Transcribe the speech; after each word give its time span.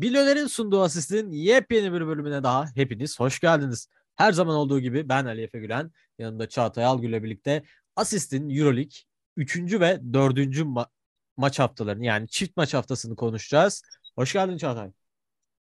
Milyoner'in 0.00 0.46
sunduğu 0.46 0.82
asistin 0.82 1.30
yepyeni 1.30 1.92
bir 1.92 2.06
bölümüne 2.06 2.42
daha 2.42 2.66
hepiniz 2.74 3.20
hoş 3.20 3.40
geldiniz. 3.40 3.88
Her 4.16 4.32
zaman 4.32 4.56
olduğu 4.56 4.80
gibi 4.80 5.08
ben 5.08 5.24
Ali 5.24 5.42
Efe 5.42 5.58
Gülen, 5.58 5.90
yanımda 6.18 6.48
Çağatay 6.48 6.84
Algül 6.84 7.08
ile 7.08 7.22
birlikte 7.22 7.62
asistin 7.96 8.50
Euroleague 8.50 8.92
3. 9.36 9.80
ve 9.80 10.00
4. 10.12 10.38
Ma- 10.38 10.88
maç 11.36 11.58
haftalarını 11.58 12.04
yani 12.04 12.28
çift 12.28 12.56
maç 12.56 12.74
haftasını 12.74 13.16
konuşacağız. 13.16 13.82
Hoş 14.16 14.32
geldin 14.32 14.56
Çağatay. 14.56 14.90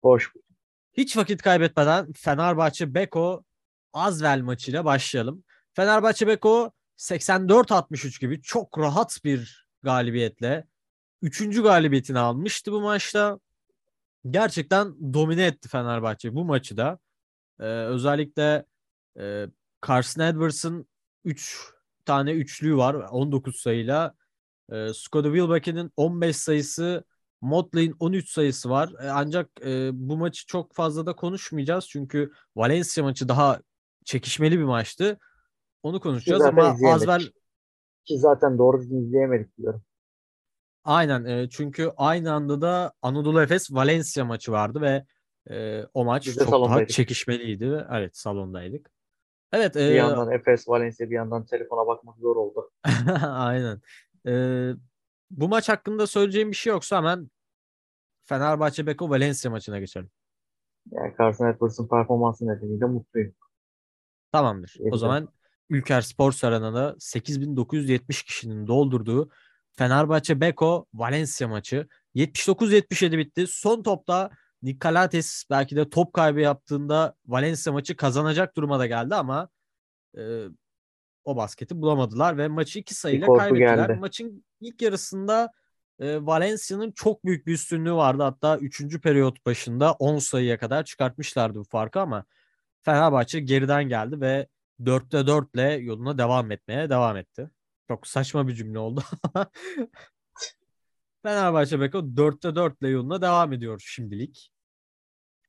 Hoş. 0.02 0.32
Hiç 0.92 1.16
vakit 1.16 1.42
kaybetmeden 1.42 2.12
Fenerbahçe 2.12 2.94
Beko 2.94 3.44
Azvel 3.92 4.40
maçıyla 4.40 4.84
başlayalım. 4.84 5.44
Fenerbahçe 5.74 6.26
Beko 6.26 6.72
84-63 6.98 8.20
gibi 8.20 8.42
çok 8.42 8.78
rahat 8.78 9.20
bir 9.24 9.68
galibiyetle 9.82 10.64
3. 11.22 11.62
galibiyetini 11.62 12.18
almıştı 12.18 12.72
bu 12.72 12.80
maçta 12.80 13.38
gerçekten 14.30 15.14
domine 15.14 15.46
etti 15.46 15.68
Fenerbahçe 15.68 16.34
bu 16.34 16.44
maçı 16.44 16.76
da. 16.76 16.98
Ee, 17.60 17.64
özellikle 17.64 18.64
e, 19.18 19.46
Carson 19.88 20.22
Edwards'ın 20.22 20.86
3 21.24 21.60
tane 22.04 22.32
üçlüğü 22.32 22.76
var 22.76 22.94
19 22.94 23.56
sayıyla. 23.56 24.14
E, 24.72 24.92
Skoda 24.94 25.28
Wilbeck'in 25.28 25.92
15 25.96 26.36
sayısı, 26.36 27.04
Motley'in 27.40 27.96
13 28.00 28.30
sayısı 28.30 28.70
var. 28.70 28.94
E, 29.00 29.10
ancak 29.10 29.50
e, 29.66 29.90
bu 29.92 30.16
maçı 30.16 30.46
çok 30.46 30.74
fazla 30.74 31.06
da 31.06 31.16
konuşmayacağız 31.16 31.88
çünkü 31.88 32.32
Valencia 32.56 33.04
maçı 33.04 33.28
daha 33.28 33.60
çekişmeli 34.04 34.58
bir 34.58 34.64
maçtı. 34.64 35.18
Onu 35.82 36.00
konuşacağız 36.00 36.42
ama 36.42 36.76
Azvel 36.84 37.22
ki 38.04 38.18
zaten 38.18 38.58
doğru 38.58 38.82
izleyemedik 38.82 39.58
diyorum. 39.58 39.82
Aynen 40.84 41.24
e, 41.24 41.48
çünkü 41.50 41.92
aynı 41.96 42.32
anda 42.32 42.60
da 42.60 42.92
Anadolu 43.02 43.42
Efes 43.42 43.72
Valencia 43.72 44.24
maçı 44.24 44.52
vardı 44.52 44.80
ve 44.80 45.04
e, 45.50 45.84
o 45.94 46.04
maç 46.04 46.24
çok 46.24 46.52
daha 46.52 46.86
çekişmeliydi. 46.86 47.86
Evet 47.90 48.16
salondaydık. 48.16 48.90
Evet. 49.52 49.76
E, 49.76 49.90
bir 49.90 49.94
yandan 49.94 50.32
Efes 50.32 50.68
Valencia 50.68 51.10
bir 51.10 51.14
yandan 51.14 51.46
telefona 51.46 51.86
bakmak 51.86 52.18
zor 52.18 52.36
oldu. 52.36 52.70
Aynen. 53.22 53.80
E, 54.26 54.32
bu 55.30 55.48
maç 55.48 55.68
hakkında 55.68 56.06
söyleyeceğim 56.06 56.50
bir 56.50 56.56
şey 56.56 56.70
yoksa 56.70 56.96
hemen 56.96 57.30
Fenerbahçe 58.24 58.86
Beko 58.86 59.10
Valencia 59.10 59.50
maçına 59.50 59.78
geçelim. 59.78 60.10
Yani 60.90 61.14
Carson 61.18 61.46
Edwards'ın 61.46 61.88
performansı 61.88 62.46
nedeniyle 62.46 62.84
mutluyum. 62.84 63.34
Tamamdır. 64.32 64.74
Yedim. 64.78 64.92
O 64.92 64.96
zaman 64.96 65.28
Ülker 65.70 66.00
Spor 66.00 66.38
Arena'da 66.42 66.96
8970 66.98 68.22
kişinin 68.22 68.66
doldurduğu 68.66 69.30
Fenerbahçe 69.76 70.40
Beko 70.40 70.86
Valencia 70.94 71.48
maçı 71.48 71.88
79-77 72.14 73.18
bitti. 73.18 73.46
Son 73.46 73.82
topta 73.82 74.30
Nikolates 74.62 75.44
belki 75.50 75.76
de 75.76 75.90
top 75.90 76.12
kaybı 76.12 76.40
yaptığında 76.40 77.14
Valencia 77.26 77.72
maçı 77.72 77.96
kazanacak 77.96 78.56
duruma 78.56 78.78
da 78.78 78.86
geldi 78.86 79.14
ama 79.14 79.48
e, 80.18 80.44
o 81.24 81.36
basketi 81.36 81.80
bulamadılar 81.80 82.38
ve 82.38 82.48
maçı 82.48 82.78
iki 82.78 82.94
sayıyla 82.94 83.26
kaybettiler. 83.26 83.88
Geldi. 83.88 83.98
Maçın 84.00 84.44
ilk 84.60 84.82
yarısında 84.82 85.52
e, 86.00 86.26
Valencia'nın 86.26 86.92
çok 86.92 87.24
büyük 87.24 87.46
bir 87.46 87.52
üstünlüğü 87.52 87.94
vardı. 87.94 88.22
Hatta 88.22 88.58
3. 88.58 89.00
periyot 89.00 89.46
başında 89.46 89.92
10 89.92 90.18
sayıya 90.18 90.58
kadar 90.58 90.84
çıkartmışlardı 90.84 91.58
bu 91.58 91.64
farkı 91.64 92.00
ama 92.00 92.24
Fenerbahçe 92.82 93.40
geriden 93.40 93.88
geldi 93.88 94.20
ve 94.20 94.46
4'te 94.80 95.26
4 95.26 95.54
ile 95.54 95.72
yoluna 95.72 96.18
devam 96.18 96.50
etmeye 96.50 96.90
devam 96.90 97.16
etti. 97.16 97.50
Çok 97.88 98.06
saçma 98.06 98.48
bir 98.48 98.54
cümle 98.54 98.78
oldu. 98.78 99.02
Fenerbahçe 101.22 101.80
Beko 101.80 101.98
4'te 101.98 102.54
4 102.54 102.82
ile 102.82 102.88
yoluna 102.88 103.22
devam 103.22 103.52
ediyor 103.52 103.82
şimdilik. 103.86 104.50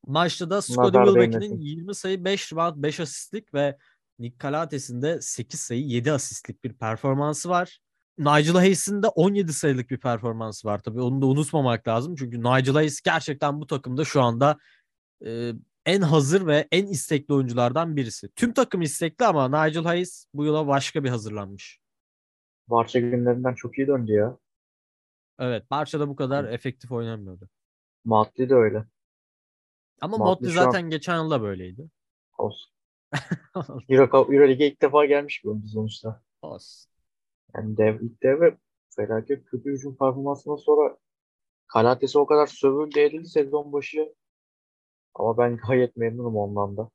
Maçta 0.07 0.49
da 0.49 0.61
Scottie 0.61 1.05
Wilbeck'in 1.05 1.61
20 1.61 1.95
sayı 1.95 2.25
5 2.25 2.53
rebound 2.53 2.83
5 2.83 2.99
asistlik 2.99 3.53
ve 3.53 3.77
Nick 4.19 4.37
Calates'in 4.43 5.01
de 5.01 5.21
8 5.21 5.59
sayı 5.59 5.81
7 5.81 6.11
asistlik 6.11 6.63
bir 6.63 6.73
performansı 6.73 7.49
var. 7.49 7.79
Nigel 8.17 8.53
Hayes'in 8.53 9.03
de 9.03 9.07
17 9.07 9.53
sayılık 9.53 9.89
bir 9.89 9.97
performansı 9.97 10.67
var 10.67 10.79
tabii. 10.79 11.01
Onu 11.01 11.21
da 11.21 11.25
unutmamak 11.25 11.87
lazım. 11.87 12.15
Çünkü 12.15 12.39
Nigel 12.39 12.73
Hayes 12.73 13.01
gerçekten 13.01 13.61
bu 13.61 13.67
takımda 13.67 14.05
şu 14.05 14.21
anda 14.21 14.57
e, 15.25 15.51
en 15.85 16.01
hazır 16.01 16.47
ve 16.47 16.67
en 16.71 16.87
istekli 16.87 17.33
oyunculardan 17.33 17.95
birisi. 17.95 18.29
Tüm 18.35 18.53
takım 18.53 18.81
istekli 18.81 19.25
ama 19.25 19.65
Nigel 19.65 19.83
Hayes 19.83 20.25
bu 20.33 20.45
yıla 20.45 20.67
başka 20.67 21.03
bir 21.03 21.09
hazırlanmış. 21.09 21.79
Barça 22.67 22.99
günlerinden 22.99 23.53
çok 23.53 23.77
iyi 23.77 23.87
döndü 23.87 24.11
ya. 24.11 24.37
Evet. 25.39 25.71
Barça'da 25.71 26.09
bu 26.09 26.15
kadar 26.15 26.45
efektif 26.45 26.91
oynamıyordu. 26.91 27.49
Motley 28.05 28.49
de 28.49 28.55
öyle. 28.55 28.85
Ama 30.01 30.17
Motley 30.17 30.51
zaten 30.51 30.83
an... 30.83 30.89
geçen 30.89 31.23
yılda 31.23 31.41
böyleydi. 31.41 31.89
Olsun. 32.37 32.71
Euro, 33.89 34.33
Euroleague'e 34.33 34.67
ilk 34.67 34.81
defa 34.81 35.05
gelmiş 35.05 35.43
bir 35.43 35.49
oyuncu 35.49 35.67
sonuçta. 35.67 36.21
Olsun. 36.41 36.91
Yani 37.55 37.77
dev, 37.77 38.01
ilk 38.01 38.23
devre 38.23 38.57
felaket 38.95 39.45
kötü 39.45 39.69
hücum 39.69 39.97
performansından 39.97 40.55
sonra 40.55 40.97
Kalates'e 41.67 42.19
o 42.19 42.25
kadar 42.25 42.47
sövüldü 42.47 42.99
edildi 42.99 43.27
sezon 43.27 43.73
başı. 43.73 44.15
Ama 45.13 45.37
ben 45.37 45.57
gayet 45.67 45.97
memnunum 45.97 46.35
ondan 46.35 46.77
da. 46.77 46.89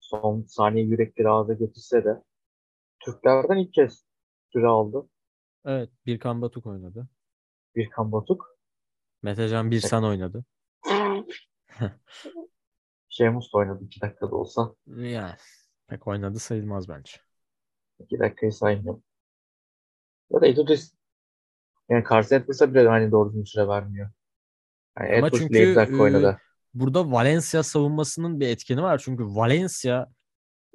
Son 0.00 0.42
saniye 0.42 0.84
yürekleri 0.84 1.28
ağza 1.28 1.54
getirse 1.54 2.04
de 2.04 2.22
Türklerden 3.00 3.56
ilk 3.56 3.74
kez 3.74 4.04
süre 4.52 4.66
aldı. 4.66 5.08
Evet. 5.64 5.90
Birkan 6.06 6.42
Batuk 6.42 6.66
oynadı. 6.66 7.08
Birkan 7.76 8.12
Batuk. 8.12 8.58
Metecan 9.22 9.70
Birsan 9.70 10.04
oynadı. 10.04 10.44
Şemus 13.08 13.52
da 13.52 13.58
oynadı 13.58 13.84
iki 13.84 14.00
dakikada 14.00 14.34
olsa. 14.34 14.74
Ya 14.86 15.36
pek 15.86 16.06
oynadı 16.06 16.38
sayılmaz 16.38 16.88
bence. 16.88 17.12
İki 17.98 18.18
dakikayı 18.18 18.52
saymıyorum. 18.52 19.02
Ya 20.30 20.40
da 20.40 20.46
Edudis 20.46 20.94
yani 21.88 22.04
Carson 22.10 22.36
Edwards'a 22.36 22.74
bile 22.74 22.88
hani 22.88 23.10
doğru 23.10 23.28
düzgün 23.28 23.44
süre 23.44 23.68
vermiyor. 23.68 24.10
Yani 24.98 25.08
Ama 25.14 25.28
Edwards 25.28 25.38
çünkü 25.38 25.58
e, 25.58 25.96
oynadı. 25.96 26.38
burada 26.74 27.12
Valencia 27.12 27.62
savunmasının 27.62 28.40
bir 28.40 28.48
etkeni 28.48 28.82
var. 28.82 28.98
Çünkü 29.04 29.24
Valencia 29.24 30.06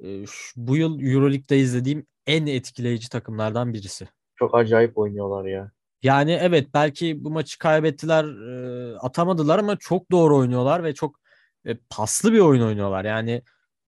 e, 0.03 0.25
bu 0.55 0.77
yıl 0.77 0.99
Euroleague'de 0.99 1.57
izlediğim 1.57 2.07
en 2.27 2.45
etkileyici 2.47 3.09
takımlardan 3.09 3.73
birisi. 3.73 4.07
Çok 4.35 4.55
acayip 4.55 4.97
oynuyorlar 4.97 5.45
ya. 5.45 5.71
Yani 6.03 6.31
evet 6.31 6.67
belki 6.73 7.23
bu 7.23 7.31
maçı 7.31 7.59
kaybettiler, 7.59 8.23
e, 8.23 8.97
atamadılar 8.97 9.59
ama 9.59 9.75
çok 9.75 10.11
doğru 10.11 10.37
oynuyorlar 10.37 10.83
ve 10.83 10.93
çok 10.93 11.19
e, 11.65 11.77
paslı 11.89 12.33
bir 12.33 12.39
oyun 12.39 12.61
oynuyorlar. 12.61 13.05
Yani 13.05 13.31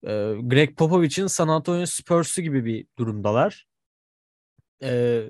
e, 0.03 0.33
Greg 0.41 0.77
Popovich'in 0.77 1.27
San 1.27 1.47
Antonio 1.47 1.85
Spurs'u 1.85 2.41
gibi 2.41 2.65
bir 2.65 2.87
durumdalar. 2.97 3.67
E, 4.83 5.21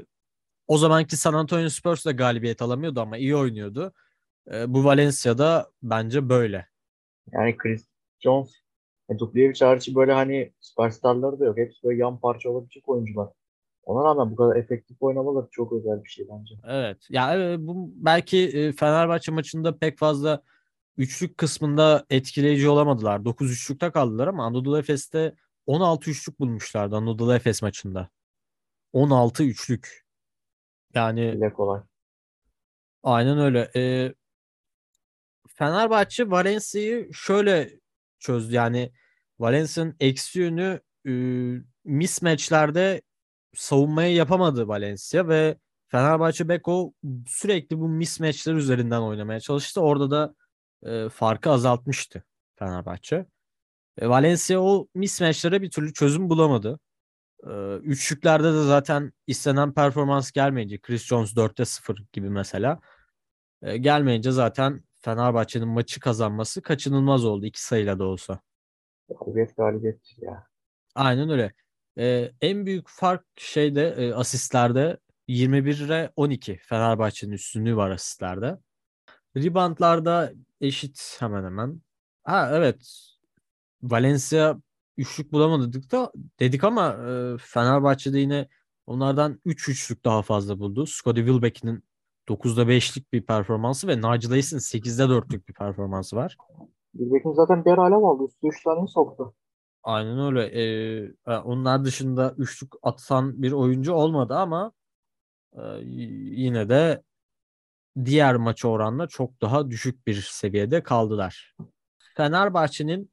o 0.68 0.78
zamanki 0.78 1.18
San 1.18 1.34
Antonio 1.34 1.70
Spurs 1.70 2.06
da 2.06 2.12
galibiyet 2.12 2.62
alamıyordu 2.62 3.02
ama 3.02 3.18
iyi 3.18 3.36
oynuyordu. 3.36 3.94
E, 4.52 4.74
bu 4.74 4.84
Valencia'da 4.84 5.72
bence 5.84 6.30
böyle. 6.30 6.68
Yani 7.32 7.58
Chris 7.58 7.88
Jones, 8.20 8.54
e, 9.10 9.20
Dubljevic 9.20 9.66
hariç 9.66 9.96
böyle 9.96 10.14
hani 10.14 10.52
süperstarları 10.60 11.40
da 11.40 11.46
yok. 11.46 11.58
Hepsi 11.58 11.84
böyle 11.84 12.00
yan 12.00 12.20
parça 12.20 12.50
olabilecek 12.50 12.90
oyuncular. 12.90 13.30
Ona 13.84 14.04
rağmen 14.10 14.32
bu 14.32 14.36
kadar 14.36 14.56
efektif 14.56 14.98
oynamaları 15.02 15.48
çok 15.52 15.74
özel 15.74 16.04
bir 16.04 16.10
şey 16.10 16.28
bence. 16.30 16.56
Evet. 16.68 16.98
Ya 17.10 17.36
evet, 17.36 17.60
bu 17.60 17.92
belki 17.96 18.48
e, 18.48 18.72
Fenerbahçe 18.72 19.32
maçında 19.32 19.78
pek 19.78 19.98
fazla 19.98 20.42
üçlük 20.98 21.38
kısmında 21.38 22.06
etkileyici 22.10 22.70
olamadılar. 22.70 23.26
9 23.26 23.52
üçlükte 23.52 23.92
kaldılar 23.92 24.28
ama 24.28 24.46
Anadolu 24.46 24.80
Efes'te 24.80 25.36
16 25.66 26.10
üçlük 26.10 26.40
bulmuşlardı 26.40 26.96
Anadolu 26.96 27.36
Efes 27.36 27.62
maçında. 27.62 28.10
16 28.94 29.44
üçlük. 29.44 30.06
Yani 30.94 31.34
Bile 31.34 31.54
kolay. 31.54 31.82
Aynen 33.04 33.40
öyle. 33.40 33.72
Ee, 33.76 34.14
Fenerbahçe 35.48 36.30
Valencia'yı 36.30 37.10
şöyle 37.14 37.80
çözdü. 38.26 38.56
Yani 38.56 38.92
Valencia'nın 39.40 39.96
eksi 40.00 40.40
yönü 40.40 40.82
e, 41.08 41.12
mismatchlerde 41.84 43.02
savunmayı 43.56 44.16
yapamadı 44.16 44.68
Valencia 44.68 45.28
ve 45.28 45.58
Fenerbahçe 45.88 46.50
Beko 46.50 46.94
sürekli 47.28 47.80
bu 47.80 47.90
mismatchler 47.90 48.54
üzerinden 48.54 49.02
oynamaya 49.02 49.40
çalıştı. 49.40 49.82
Orada 49.82 50.12
da 50.12 50.36
e, 50.84 51.10
farkı 51.10 51.50
azaltmıştı 51.50 52.24
Fenerbahçe. 52.56 53.26
E, 53.98 54.08
Valencia 54.10 54.60
o 54.60 54.88
mismatchlere 54.96 55.62
bir 55.62 55.72
türlü 55.72 55.94
çözüm 55.94 56.30
bulamadı. 56.30 56.80
E, 57.44 57.76
üçlüklerde 57.76 58.54
de 58.54 58.64
zaten 58.64 59.14
istenen 59.28 59.74
performans 59.74 60.32
gelmeyince 60.32 60.78
Chris 60.78 61.06
Jones 61.06 61.34
4'te 61.34 61.66
0 61.66 62.04
gibi 62.14 62.30
mesela 62.30 62.80
e, 63.62 63.78
gelmeyince 63.78 64.32
zaten 64.32 64.84
Fenerbahçe'nin 65.06 65.68
maçı 65.68 66.00
kazanması 66.00 66.62
kaçınılmaz 66.62 67.26
oldu 67.26 67.46
iki 67.46 67.64
sayıyla 67.64 68.00
da 68.00 68.04
olsa. 68.04 68.40
Galibiyet 69.10 69.58
galibiyet 69.58 70.18
ya. 70.18 70.48
Aynen 70.96 71.30
öyle. 71.30 71.54
Ee, 71.98 72.32
en 72.42 72.66
büyük 72.66 72.90
fark 72.90 73.26
şeyde 73.36 73.88
e, 73.88 74.14
asistlerde 74.14 74.98
21'e 75.30 76.12
12 76.16 76.60
Fenerbahçe'nin 76.64 77.32
üstünlüğü 77.32 77.76
var 77.76 77.90
asistlerde. 77.92 78.58
Reboundlarda 79.38 80.34
eşit 80.62 81.18
hemen 81.20 81.44
hemen. 81.44 81.82
Ha 82.24 82.50
evet. 82.54 83.10
Valencia 83.84 84.58
üçlük 84.98 85.32
bulamadık 85.32 85.92
da 85.92 86.12
dedik 86.40 86.64
ama 86.64 86.94
e, 86.94 87.38
Fenerbahçe'de 87.38 88.20
yine 88.20 88.48
onlardan 88.86 89.42
3 89.46 89.70
üç 89.70 89.82
üçlük 89.82 90.06
daha 90.06 90.22
fazla 90.22 90.60
buldu. 90.60 90.86
Scottie 90.86 91.26
Wilbeck'in 91.26 91.84
9'da 92.30 92.64
5'lik 92.64 93.14
bir 93.14 93.22
performansı 93.22 93.88
ve 93.88 93.98
Nigel 93.98 94.30
Hayes'in 94.30 94.58
8'de 94.58 95.04
4'lük 95.04 95.48
bir 95.48 95.54
performansı 95.54 96.16
var. 96.16 96.38
Wilbeck'in 96.92 97.34
zaten 97.34 97.66
bir 97.66 97.78
alev 97.78 98.04
aldı. 98.04 98.24
Üstü 98.24 98.48
3 98.48 98.64
tane 98.64 98.88
soktu. 98.88 99.34
Aynen 99.84 100.20
öyle. 100.20 100.46
Ee, 100.46 101.14
onlar 101.38 101.86
dışında 101.86 102.36
üçlük 102.38 102.74
atan 102.82 103.42
bir 103.42 103.52
oyuncu 103.52 103.94
olmadı 103.94 104.36
ama 104.36 104.72
e, 105.54 105.62
yine 105.84 106.70
de 106.70 107.04
diğer 108.06 108.36
maça 108.36 108.68
oranla 108.68 109.08
çok 109.08 109.42
daha 109.42 109.70
düşük 109.70 110.08
bir 110.08 110.28
seviyede 110.32 110.84
kaldılar. 110.84 111.56
Fenerbahçe'nin 112.18 113.12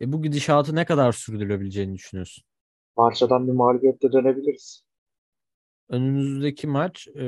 e, 0.00 0.12
bu 0.12 0.22
gidişatı 0.22 0.74
ne 0.76 0.84
kadar 0.84 1.12
sürdürülebileceğini 1.12 1.94
düşünüyorsun? 1.94 2.44
Parçadan 2.96 3.48
bir 3.48 3.52
mağlubiyette 3.52 4.12
dönebiliriz. 4.12 4.84
Önümüzdeki 5.88 6.66
maç 6.66 7.08
e, 7.08 7.24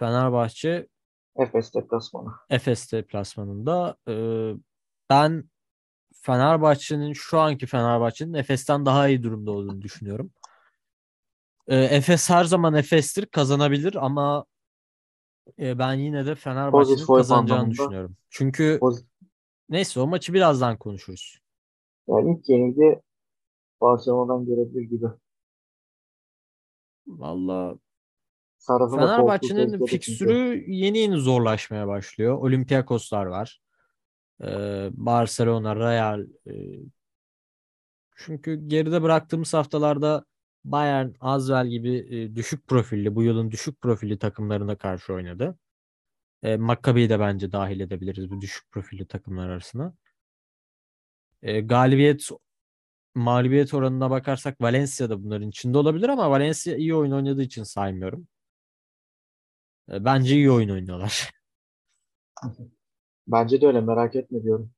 Fenerbahçe 0.00 0.88
Efes 1.36 1.74
deplasmanı. 1.74 2.28
Efes 2.50 2.92
deplasmanında 2.92 3.96
e, 4.08 4.14
ben 5.10 5.50
Fenerbahçe'nin 6.14 7.12
şu 7.12 7.40
anki 7.40 7.66
Fenerbahçe'nin 7.66 8.34
Efes'ten 8.34 8.86
daha 8.86 9.08
iyi 9.08 9.22
durumda 9.22 9.50
olduğunu 9.50 9.82
düşünüyorum. 9.82 10.32
E, 11.66 11.76
Efes 11.76 12.30
her 12.30 12.44
zaman 12.44 12.74
Efes'tir 12.74 13.26
kazanabilir 13.26 13.94
ama 13.94 14.44
e, 15.58 15.78
ben 15.78 15.94
yine 15.94 16.26
de 16.26 16.34
Fenerbahçe'nin 16.34 17.06
kazanacağını 17.06 17.60
anlamında. 17.60 17.70
düşünüyorum. 17.70 18.16
Çünkü 18.30 18.78
Pozitif. 18.80 19.10
neyse 19.68 20.00
o 20.00 20.06
maçı 20.06 20.34
birazdan 20.34 20.76
konuşuruz. 20.76 21.38
Yani 22.08 22.38
ilk 22.38 22.48
yenilgi 22.48 23.00
Barcelona'dan 23.80 24.46
gelebilir 24.46 24.82
gibi. 24.82 25.06
Valla 27.06 27.78
Fenerbahçe'nin 28.66 29.86
fikstürü 29.86 30.64
yeni 30.66 30.98
yeni 30.98 31.16
zorlaşmaya 31.16 31.88
başlıyor. 31.88 32.38
Olympiakoslar 32.38 33.26
var. 33.26 33.60
Ee, 34.42 34.88
Barcelona, 34.92 35.76
Real. 35.76 36.26
E, 36.46 36.52
çünkü 38.16 38.68
geride 38.68 39.02
bıraktığımız 39.02 39.54
haftalarda 39.54 40.24
Bayern, 40.64 41.08
Azvel 41.20 41.66
gibi 41.68 41.96
e, 41.96 42.36
düşük 42.36 42.66
profilli, 42.66 43.14
bu 43.14 43.22
yılın 43.22 43.50
düşük 43.50 43.80
profilli 43.80 44.18
takımlarına 44.18 44.76
karşı 44.76 45.12
oynadı. 45.12 45.58
E, 46.42 46.56
Maccabi'yi 46.56 47.10
de 47.10 47.20
bence 47.20 47.52
dahil 47.52 47.80
edebiliriz 47.80 48.30
bu 48.30 48.40
düşük 48.40 48.70
profilli 48.70 49.06
takımlar 49.06 49.48
arasına. 49.48 49.94
E, 51.42 51.60
galibiyet 51.60 52.28
mağlubiyet 53.14 53.74
oranına 53.74 54.10
bakarsak 54.10 54.60
Valencia 54.60 55.10
da 55.10 55.24
bunların 55.24 55.48
içinde 55.48 55.78
olabilir 55.78 56.08
ama 56.08 56.30
Valencia 56.30 56.76
iyi 56.76 56.94
oyun 56.94 57.12
oynadığı 57.12 57.42
için 57.42 57.62
saymıyorum. 57.62 58.28
E, 59.90 60.04
bence 60.04 60.34
iyi 60.34 60.50
oyun 60.50 60.68
oynuyorlar. 60.68 61.30
Bence 63.26 63.60
de 63.60 63.66
öyle 63.66 63.80
merak 63.80 64.16
etme 64.16 64.42
diyorum. 64.42 64.72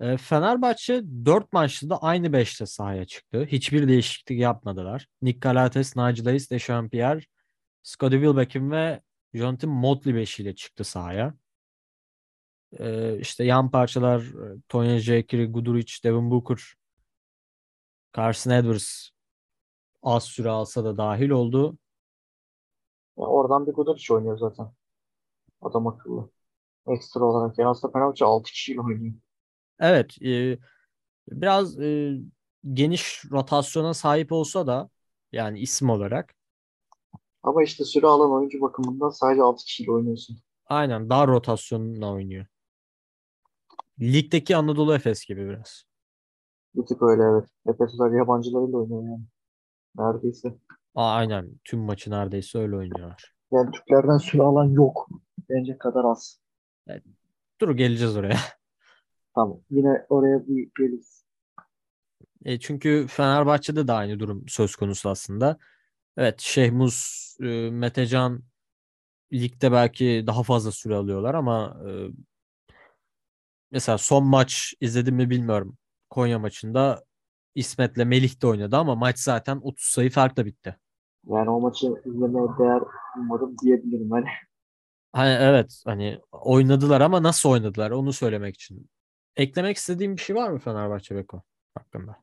E, 0.00 0.16
Fenerbahçe 0.16 1.02
4 1.24 1.52
maçta 1.52 1.90
da 1.90 2.02
aynı 2.02 2.26
5'te 2.26 2.66
sahaya 2.66 3.04
çıktı. 3.04 3.44
Hiçbir 3.44 3.88
değişiklik 3.88 4.40
yapmadılar. 4.40 5.06
Nick 5.22 5.38
Galates, 5.38 5.96
Nigel 5.96 6.24
Hayes, 6.24 6.50
Dechampierre, 6.50 7.20
Scottie 7.82 8.18
Wilbekin 8.18 8.70
ve 8.70 9.00
Jonathan 9.34 9.70
Motley 9.70 10.14
beşiyle 10.14 10.54
çıktı 10.54 10.84
sahaya. 10.84 11.34
E, 12.78 13.18
işte 13.18 13.44
yan 13.44 13.70
parçalar 13.70 14.20
e, 14.20 14.60
Tonya 14.68 14.98
Jekiri, 14.98 15.46
Guduric, 15.46 16.04
Devin 16.04 16.30
Booker, 16.30 16.58
Carson 18.16 18.50
Edwards 18.50 19.08
az 20.02 20.24
süre 20.24 20.48
alsa 20.48 20.84
da 20.84 20.96
dahil 20.96 21.30
oldu. 21.30 21.78
Ya 23.18 23.24
oradan 23.24 23.66
bir 23.66 23.72
Guduric 23.72 24.14
oynuyor 24.14 24.38
zaten. 24.38 24.72
Adam 25.60 25.86
akıllı. 25.86 26.30
Ekstra 26.86 27.24
olarak. 27.24 27.58
Yani 27.58 27.68
aslında 27.68 27.92
Fenerbahçe 27.92 28.24
6 28.24 28.50
kişiyle 28.50 28.80
oynuyor. 28.80 29.14
Evet. 29.80 30.22
E, 30.22 30.58
biraz 31.28 31.80
e, 31.80 32.18
geniş 32.72 33.24
rotasyona 33.30 33.94
sahip 33.94 34.32
olsa 34.32 34.66
da 34.66 34.90
yani 35.32 35.60
isim 35.60 35.90
olarak. 35.90 36.34
Ama 37.42 37.62
işte 37.62 37.84
süre 37.84 38.06
alan 38.06 38.32
oyuncu 38.32 38.60
bakımından 38.60 39.08
sadece 39.08 39.42
6 39.42 39.64
kişiyle 39.64 39.92
oynuyorsun. 39.92 40.38
Aynen. 40.66 41.10
Dar 41.10 41.28
rotasyonla 41.28 42.12
oynuyor. 42.12 42.46
Ligdeki 44.00 44.56
Anadolu 44.56 44.94
Efes 44.94 45.24
gibi 45.24 45.48
biraz. 45.48 45.84
Bir 46.74 46.86
tık 46.86 47.02
öyle 47.02 47.22
evet. 47.22 47.48
Efesler 47.66 48.10
yabancılarıyla 48.10 48.78
oynuyor 48.78 49.02
yani. 49.02 49.24
Neredeyse. 49.96 50.54
Aa, 50.94 51.14
aynen. 51.14 51.50
Tüm 51.64 51.80
maçı 51.80 52.10
neredeyse 52.10 52.58
öyle 52.58 52.76
oynuyorlar. 52.76 53.34
Yani 53.52 53.70
Türklerden 53.70 54.18
süre 54.18 54.42
alan 54.42 54.70
yok. 54.70 55.08
Bence 55.50 55.78
kadar 55.78 56.04
az. 56.04 56.40
Evet. 56.86 57.02
Dur 57.60 57.76
geleceğiz 57.76 58.16
oraya. 58.16 58.38
Tamam. 59.34 59.60
Yine 59.70 60.06
oraya 60.08 60.46
bir 60.46 60.70
geliriz. 60.78 61.24
E, 62.44 62.58
çünkü 62.58 63.06
Fenerbahçe'de 63.08 63.88
de 63.88 63.92
aynı 63.92 64.20
durum 64.20 64.44
söz 64.48 64.76
konusu 64.76 65.08
aslında. 65.08 65.58
Evet 66.16 66.40
Şehmuz, 66.40 67.28
e, 67.40 67.70
Metecan 67.70 68.42
ligde 69.32 69.72
belki 69.72 70.24
daha 70.26 70.42
fazla 70.42 70.72
süre 70.72 70.94
alıyorlar 70.94 71.34
ama 71.34 71.76
e, 71.88 71.90
mesela 73.70 73.98
son 73.98 74.26
maç 74.26 74.74
izledim 74.80 75.14
mi 75.14 75.30
bilmiyorum. 75.30 75.78
Konya 76.10 76.38
maçında 76.38 77.04
İsmet'le 77.54 77.96
Melih 77.96 78.42
de 78.42 78.46
oynadı 78.46 78.76
ama 78.76 78.94
maç 78.94 79.18
zaten 79.18 79.60
30 79.62 79.84
sayı 79.84 80.10
farkla 80.10 80.46
bitti. 80.46 80.76
Yani 81.26 81.50
o 81.50 81.60
maçı 81.60 81.86
izlemeye 82.04 82.48
değer 82.58 82.82
umarım 83.18 83.58
diyebilirim 83.58 84.10
hani. 84.10 84.26
Hani 85.12 85.36
evet 85.40 85.82
hani 85.84 86.20
oynadılar 86.32 87.00
ama 87.00 87.22
nasıl 87.22 87.48
oynadılar 87.48 87.90
onu 87.90 88.12
söylemek 88.12 88.54
için. 88.54 88.90
Eklemek 89.36 89.76
istediğim 89.76 90.16
bir 90.16 90.22
şey 90.22 90.36
var 90.36 90.50
mı 90.50 90.58
Fenerbahçe 90.58 91.16
Beko 91.16 91.42
hakkında? 91.74 92.16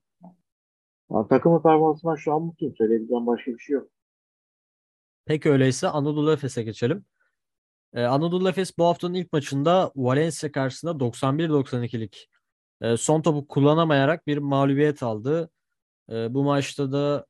Yani 1.12 1.28
takımın 1.28 1.62
performansından 1.62 2.16
şu 2.16 2.34
an 2.34 2.42
mutluyum. 2.42 2.76
Söyleyebileceğim 2.76 3.28
başka 3.28 3.52
bir 3.52 3.60
şey 3.60 3.74
yok. 3.74 3.88
Peki 5.26 5.52
öyleyse 5.52 5.88
Anadolu 5.88 6.32
Efes'e 6.32 6.64
geçelim. 6.64 7.06
Ee, 7.94 8.04
Anadolu 8.04 8.50
Efes 8.50 8.78
bu 8.78 8.86
haftanın 8.86 9.14
ilk 9.14 9.34
maçında 9.34 9.92
Valencia 9.96 10.52
karşısında 10.52 10.92
91-92'lik 10.92 12.30
e, 12.82 12.98
son 12.98 13.22
topu 13.22 13.48
kullanamayarak 13.48 14.28
bir 14.28 14.38
mağlubiyet 14.38 15.04
aldı. 15.04 15.50
E, 16.10 16.34
bu 16.34 16.44
maçta 16.44 16.92
da 16.92 17.26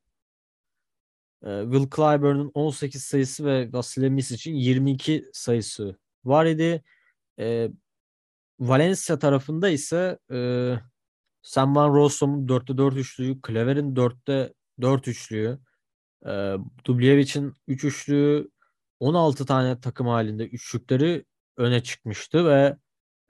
Will 1.43 1.89
Clyburn'un 1.95 2.51
18 2.53 3.03
sayısı 3.03 3.45
ve 3.45 3.73
Vasile 3.73 4.17
için 4.17 4.53
22 4.53 5.29
sayısı 5.33 5.97
var 6.25 6.45
idi. 6.45 6.83
E, 7.39 7.69
Valencia 8.59 9.19
tarafında 9.19 9.69
ise 9.69 10.19
e, 10.31 10.39
Sam 11.41 11.75
Van 11.75 11.93
Rossum'un 11.93 12.47
4'te 12.47 12.77
4 12.77 12.97
üçlüğü, 12.97 13.41
Klever'in 13.41 13.95
4'te 13.95 14.53
4 14.81 15.07
üçlüğü, 15.07 15.59
e, 16.25 16.55
Dubljevic'in 16.85 17.53
3 17.67 17.83
üçlüğü, 17.83 18.49
16 18.99 19.45
tane 19.45 19.79
takım 19.79 20.07
halinde 20.07 20.47
üçlükleri 20.47 21.25
öne 21.57 21.83
çıkmıştı 21.83 22.45
ve 22.45 22.77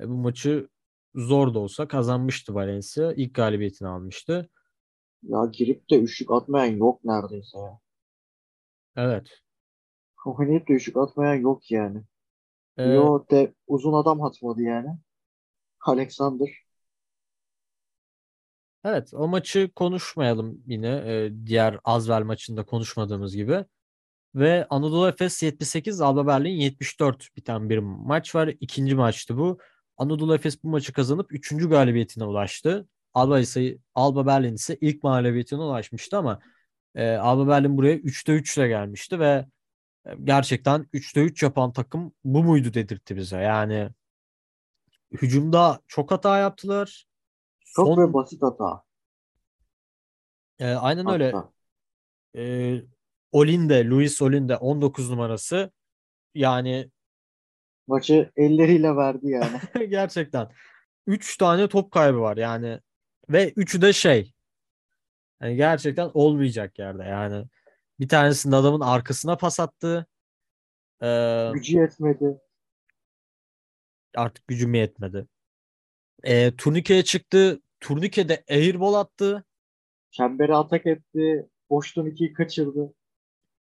e, 0.02 0.10
bu 0.10 0.14
maçı 0.14 0.70
zor 1.16 1.54
da 1.54 1.60
olsa 1.60 1.88
kazanmıştı 1.88 2.54
Valencia. 2.54 3.14
İlk 3.14 3.34
galibiyetini 3.34 3.88
almıştı. 3.88 4.50
Ya 5.24 5.46
girip 5.54 5.90
de 5.90 6.00
üçlük 6.00 6.32
atmayan 6.32 6.78
yok 6.78 7.06
neredeyse 7.06 7.58
ya. 7.58 7.80
Evet. 8.96 9.30
Oynayıp 10.26 10.68
de 10.68 10.74
üçlük 10.74 10.98
atmayan 10.98 11.36
yok 11.36 11.72
yani. 11.72 12.04
Ee, 12.78 12.84
Yo 12.84 13.26
de 13.32 13.54
uzun 13.68 13.94
adam 13.94 14.24
atmadı 14.24 14.62
yani. 14.62 14.90
Alexander. 15.82 16.50
Evet 18.84 19.14
o 19.14 19.28
maçı 19.28 19.72
konuşmayalım 19.76 20.64
yine 20.66 20.88
e, 20.88 21.32
diğer 21.46 21.80
Azvel 21.84 22.24
maçında 22.24 22.66
konuşmadığımız 22.66 23.36
gibi. 23.36 23.66
Ve 24.36 24.68
Anadolu 24.70 25.08
Efes 25.10 25.44
78, 25.44 26.02
Alba 26.02 26.28
Berlin 26.28 26.50
74 26.50 27.28
biten 27.38 27.70
bir 27.70 27.78
maç 27.78 28.36
var. 28.36 28.48
İkinci 28.60 28.96
maçtı 28.96 29.38
bu. 29.38 29.58
Anadolu 29.98 30.36
Efes 30.36 30.64
bu 30.64 30.70
maçı 30.70 30.94
kazanıp 30.94 31.34
3. 31.34 31.70
galibiyetine 31.70 32.24
ulaştı. 32.24 32.88
Alba 33.14 33.40
ise 33.40 33.78
Alba 33.96 34.26
Berlin 34.26 34.56
ise 34.56 34.78
ilk 34.82 35.04
mağlubiyetine 35.04 35.62
ulaşmıştı 35.62 36.18
ama 36.18 36.40
e, 36.96 37.12
Alba 37.12 37.48
Berlin 37.48 37.78
buraya 37.78 37.96
3'te 37.96 38.34
3 38.34 38.58
ile 38.58 38.68
gelmişti 38.68 39.20
ve 39.20 39.46
e, 40.06 40.16
gerçekten 40.24 40.88
3'te 40.94 41.22
3 41.22 41.44
yapan 41.44 41.74
takım 41.74 42.14
bu 42.24 42.44
muydu 42.44 42.74
dedirtti 42.74 43.16
bize. 43.16 43.38
Yani 43.38 43.90
hücumda 45.12 45.80
çok 45.88 46.12
hata 46.12 46.38
yaptılar. 46.38 47.08
Çok 47.60 47.88
Son... 47.88 47.98
ve 47.98 48.14
basit 48.14 48.44
hata. 48.44 48.84
E, 50.60 50.66
aynen 50.66 51.06
Hatta. 51.06 51.14
öyle. 51.14 51.36
E, 52.36 52.82
Olinde, 53.32 53.90
Luis 53.90 54.22
Olinde 54.22 54.58
19 54.58 55.10
numarası 55.10 55.72
yani 56.36 56.90
Maçı 57.88 58.32
elleriyle 58.36 58.96
verdi 58.96 59.30
yani. 59.30 59.60
Gerçekten. 59.90 60.50
3 61.08 61.38
tane 61.38 61.68
top 61.68 61.92
kaybı 61.92 62.20
var 62.20 62.38
yani. 62.38 62.80
Ve 63.30 63.54
üçü 63.56 63.82
de 63.82 63.94
şey. 63.94 64.34
Yani 65.42 65.56
gerçekten 65.56 66.12
olmayacak 66.14 66.80
yerde 66.80 67.04
yani. 67.04 67.46
Bir 68.00 68.08
tanesinde 68.10 68.56
adamın 68.56 68.80
arkasına 68.82 69.38
pas 69.38 69.60
attı. 69.60 70.08
Ee, 71.04 71.52
Gücü 71.54 71.78
yetmedi. 71.78 72.40
artık 74.16 74.48
gücüm 74.48 74.74
yetmedi. 74.74 75.28
Ee, 76.24 76.56
turnikeye 76.58 77.04
çıktı. 77.04 77.62
Turnikede 77.80 78.44
airball 78.50 78.94
attı. 78.94 79.46
Çembere 80.12 80.56
atak 80.56 80.86
etti. 80.86 81.50
Boş 81.70 81.94
turnikeyi 81.94 82.34
kaçırdı. 82.34 82.94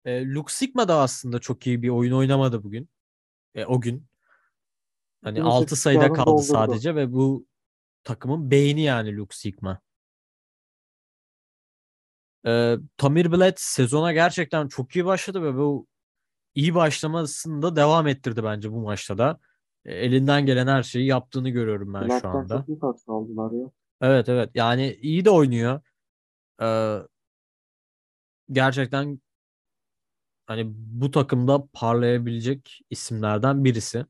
E, 0.04 0.26
Luke 0.26 0.52
Sigma 0.52 0.88
da 0.88 1.00
aslında 1.00 1.38
çok 1.38 1.66
iyi 1.66 1.83
bir 1.83 1.88
oyun 1.88 2.12
oynamadı 2.12 2.62
bugün. 2.62 2.88
E, 3.54 3.64
o 3.64 3.80
gün. 3.80 4.06
Hani 5.23 5.38
Yunus 5.38 5.54
6 5.54 5.76
sayıda 5.76 6.12
kaldı 6.12 6.26
doldurdu. 6.30 6.42
sadece 6.42 6.94
ve 6.94 7.12
bu 7.12 7.47
takımın 8.04 8.50
beyni 8.50 8.83
yani 8.83 9.16
Luke 9.16 9.37
Sigma. 9.37 9.80
E, 12.46 12.76
Tamir 12.96 13.32
Bled 13.32 13.54
sezona 13.56 14.12
gerçekten 14.12 14.68
çok 14.68 14.96
iyi 14.96 15.04
başladı 15.04 15.42
ve 15.42 15.56
bu 15.56 15.86
iyi 16.54 16.74
başlamasını 16.74 17.62
da 17.62 17.76
devam 17.76 18.06
ettirdi 18.06 18.44
bence 18.44 18.72
bu 18.72 18.80
maçta 18.80 19.18
da. 19.18 19.40
E, 19.84 19.94
elinden 19.94 20.46
gelen 20.46 20.66
her 20.66 20.82
şeyi 20.82 21.06
yaptığını 21.06 21.48
görüyorum 21.48 21.94
ben 21.94 22.00
şu 22.00 22.08
Black'ten 22.08 22.28
anda. 22.28 22.58
çok 22.58 22.68
iyi 22.68 22.78
katkı 22.78 23.12
aldılar 23.12 23.52
ya. 23.52 23.70
Evet 24.00 24.28
evet 24.28 24.50
yani 24.54 24.98
iyi 25.02 25.24
de 25.24 25.30
oynuyor. 25.30 25.80
Ee, 26.62 26.98
gerçekten 28.52 29.20
hani 30.46 30.72
bu 30.74 31.10
takımda 31.10 31.66
parlayabilecek 31.72 32.80
isimlerden 32.90 33.64
birisi. 33.64 34.06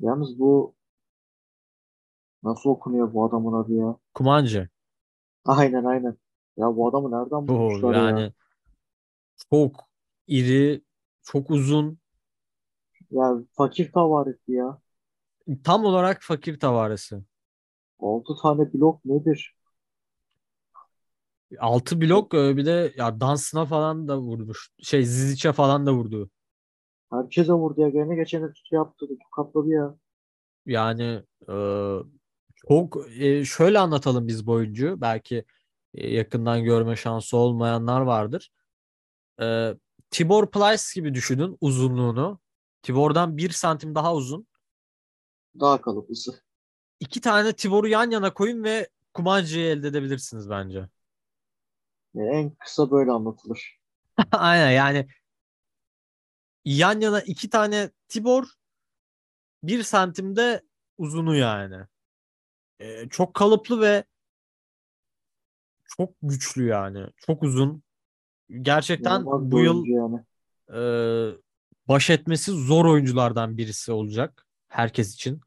Yalnız 0.00 0.38
bu 0.38 0.74
nasıl 2.42 2.70
okunuyor 2.70 3.14
bu 3.14 3.24
adamın 3.24 3.64
adı 3.64 3.72
ya? 3.74 3.96
Kumancı. 4.14 4.68
Aynen 5.44 5.84
aynen. 5.84 6.16
Ya 6.60 6.76
bu 6.76 6.88
adamı 6.88 7.10
nereden 7.10 7.48
bulmuşlar 7.48 7.94
yani 7.94 8.20
ya? 8.20 8.32
çok 9.50 9.88
iri, 10.26 10.82
çok 11.22 11.50
uzun. 11.50 11.98
Ya 13.10 13.34
fakir 13.52 13.92
tavarisi 13.92 14.52
ya. 14.52 14.78
Tam 15.64 15.84
olarak 15.84 16.18
fakir 16.22 16.60
tavaresi. 16.60 17.22
6 18.00 18.34
tane 18.42 18.72
blok 18.72 19.04
nedir? 19.04 19.54
6 21.58 22.00
blok 22.00 22.34
e, 22.34 22.56
bir 22.56 22.66
de 22.66 22.92
ya 22.96 23.20
dansına 23.20 23.64
falan 23.64 24.08
da 24.08 24.18
vurmuş. 24.18 24.70
Şey 24.82 25.04
Zizic'e 25.04 25.52
falan 25.52 25.86
da 25.86 25.92
vurdu. 25.92 26.30
Herkese 27.12 27.52
vurdu 27.52 27.80
ya. 27.80 27.88
Gene 27.88 28.16
geçen 28.16 28.52
tutu 28.52 28.74
yaptı. 28.74 29.06
Katladı 29.36 29.68
ya. 29.68 29.96
Yani 30.66 31.22
e, 31.48 31.54
çok 32.68 32.98
e, 33.20 33.44
şöyle 33.44 33.78
anlatalım 33.78 34.28
biz 34.28 34.46
bu 34.46 34.52
oyuncuyu. 34.52 35.00
Belki 35.00 35.44
yakından 35.94 36.64
görme 36.64 36.96
şansı 36.96 37.36
olmayanlar 37.36 38.00
vardır. 38.00 38.50
E, 39.40 39.74
Tibor 40.10 40.50
Plyce 40.50 40.82
gibi 40.94 41.14
düşünün 41.14 41.56
uzunluğunu. 41.60 42.40
Tibor'dan 42.82 43.36
1 43.36 43.50
santim 43.50 43.94
daha 43.94 44.14
uzun. 44.14 44.46
Daha 45.60 45.80
kalıplısı. 45.80 46.42
İki 47.00 47.20
tane 47.20 47.52
Tibor'u 47.52 47.88
yan 47.88 48.10
yana 48.10 48.34
koyun 48.34 48.64
ve 48.64 48.88
Kumancı'yı 49.14 49.66
elde 49.66 49.88
edebilirsiniz 49.88 50.50
bence. 50.50 50.88
Yani 52.14 52.36
en 52.36 52.50
kısa 52.50 52.90
böyle 52.90 53.10
anlatılır. 53.10 53.80
Aynen 54.32 54.70
yani 54.70 55.08
yan 56.64 57.00
yana 57.00 57.20
iki 57.20 57.50
tane 57.50 57.90
Tibor 58.08 58.44
bir 59.62 59.82
santimde 59.82 60.62
uzunu 60.98 61.36
yani. 61.36 61.86
Ee, 62.80 63.08
çok 63.08 63.34
kalıplı 63.34 63.80
ve 63.80 64.04
çok 65.96 66.10
güçlü 66.22 66.66
yani. 66.66 67.06
Çok 67.16 67.42
uzun. 67.42 67.82
Gerçekten 68.62 69.26
bu 69.26 69.60
yıl 69.60 69.84
yani. 69.84 70.24
e, 70.68 70.80
baş 71.88 72.10
etmesi 72.10 72.52
zor 72.52 72.84
oyunculardan 72.84 73.56
birisi 73.56 73.92
olacak. 73.92 74.46
Herkes 74.68 75.14
için. 75.14 75.40